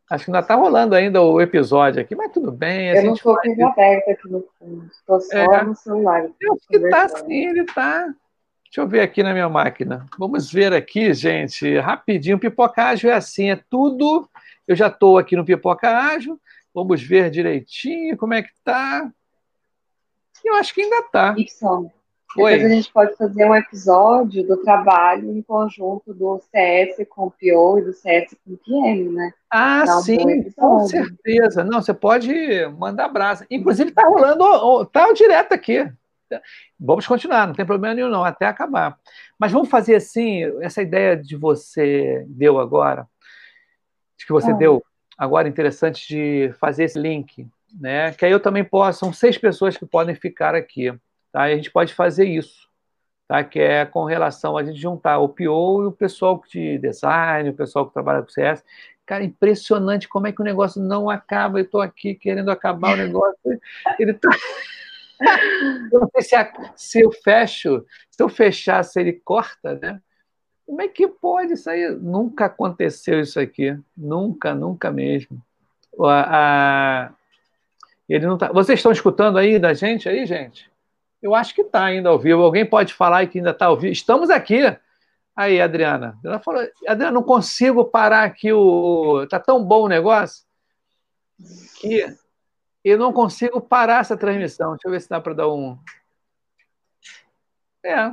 [0.10, 2.90] Acho que ainda está rolando ainda o episódio aqui, mas tudo bem.
[2.90, 6.28] Eu não estou com ele aberto aqui no fundo, estou só é, no celular.
[6.42, 8.06] Eu acho que está sim, ele está.
[8.64, 10.06] Deixa eu ver aqui na minha máquina.
[10.18, 12.40] Vamos ver aqui, gente, rapidinho.
[12.40, 14.28] Pipoca ágil é assim, é tudo.
[14.68, 16.40] Eu já estou aqui no Pipoca ágil.
[16.74, 19.12] Vamos ver direitinho como é que está.
[20.44, 21.36] Eu acho que ainda está.
[21.38, 21.92] Y.
[22.36, 27.32] Depois a gente pode fazer um episódio do trabalho em conjunto do CS com o
[27.32, 29.34] PO e do CS com o PM, né?
[29.50, 31.64] Ah, um sim, com certeza.
[31.64, 32.32] Não, você pode
[32.78, 33.48] mandar brasa.
[33.50, 35.92] Inclusive, está rolando, está direto aqui.
[36.80, 39.00] Vamos continuar, não tem problema nenhum, não, até acabar.
[39.38, 43.08] Mas vamos fazer assim, essa ideia de você deu agora,
[44.16, 44.56] de que você ah.
[44.56, 44.84] deu
[45.18, 47.48] agora interessante de fazer esse link,
[47.80, 48.12] né?
[48.12, 50.94] Que aí eu também posso, são seis pessoas que podem ficar aqui.
[51.32, 51.44] Tá?
[51.44, 52.68] A gente pode fazer isso,
[53.28, 53.44] tá?
[53.44, 57.56] que é com relação a gente juntar o PO e o pessoal de design, o
[57.56, 58.64] pessoal que trabalha com CS.
[59.06, 61.60] Cara, impressionante como é que o negócio não acaba.
[61.60, 63.38] Eu estou aqui querendo acabar o negócio.
[64.00, 64.30] Ele tá...
[65.92, 70.02] Eu não sei se, a, se eu fecho, se eu fechar, se ele corta, né?
[70.66, 71.92] Como é que pode sair?
[71.98, 73.78] Nunca aconteceu isso aqui.
[73.98, 75.44] Nunca, nunca mesmo.
[76.00, 77.12] A, a...
[78.08, 78.50] Ele não tá...
[78.54, 80.69] Vocês estão escutando aí da gente aí, gente?
[81.22, 82.42] Eu acho que está ainda ao vivo.
[82.42, 83.92] Alguém pode falar que ainda está ao vivo?
[83.92, 84.62] Estamos aqui.
[85.36, 86.18] Aí, Adriana.
[86.24, 89.24] Ela falou, Adriana, não consigo parar aqui o.
[89.24, 90.46] Está tão bom o negócio
[91.80, 92.06] que
[92.84, 94.72] eu não consigo parar essa transmissão.
[94.72, 95.78] Deixa eu ver se dá para dar um.
[97.84, 98.12] É.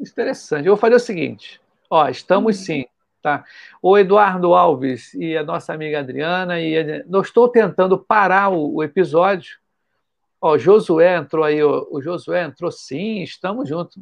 [0.00, 0.66] Interessante.
[0.66, 1.60] Eu vou fazer o seguinte.
[1.90, 2.86] Ó, estamos sim.
[3.22, 3.42] Tá?
[3.80, 6.74] O Eduardo Alves e a nossa amiga Adriana, e
[7.10, 9.58] eu estou tentando parar o episódio
[10.46, 13.98] Ó, Josué entrou aí, ó, o Josué entrou sim, estamos juntos.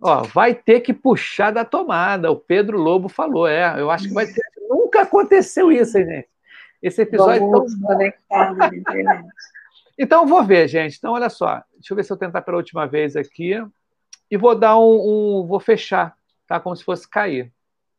[0.00, 2.30] Ó, vai ter que puxar da tomada.
[2.30, 4.40] O Pedro Lobo falou, é, eu acho que vai ter.
[4.68, 6.28] Nunca aconteceu isso, hein, gente?
[6.80, 8.56] Esse episódio Vamos tão
[9.98, 10.96] Então, vou ver, gente.
[10.96, 11.60] Então, olha só.
[11.74, 13.54] Deixa eu ver se eu tentar pela última vez aqui.
[14.30, 15.44] E vou dar um, um.
[15.44, 16.60] Vou fechar, tá?
[16.60, 17.52] Como se fosse cair.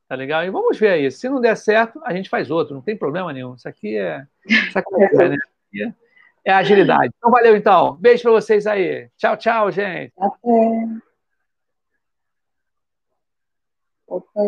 [0.07, 0.45] Tá legal?
[0.45, 1.11] E vamos ver aí.
[1.11, 2.73] Se não der certo, a gente faz outro.
[2.73, 3.55] Não tem problema nenhum.
[3.55, 4.25] Isso aqui é.
[4.47, 5.37] Isso aqui é, né?
[6.45, 7.11] É agilidade.
[7.17, 7.95] Então, valeu, então.
[7.97, 9.09] Beijo para vocês aí.
[9.17, 10.13] Tchau, tchau, gente.
[10.17, 11.01] Até.
[14.07, 14.41] Opa,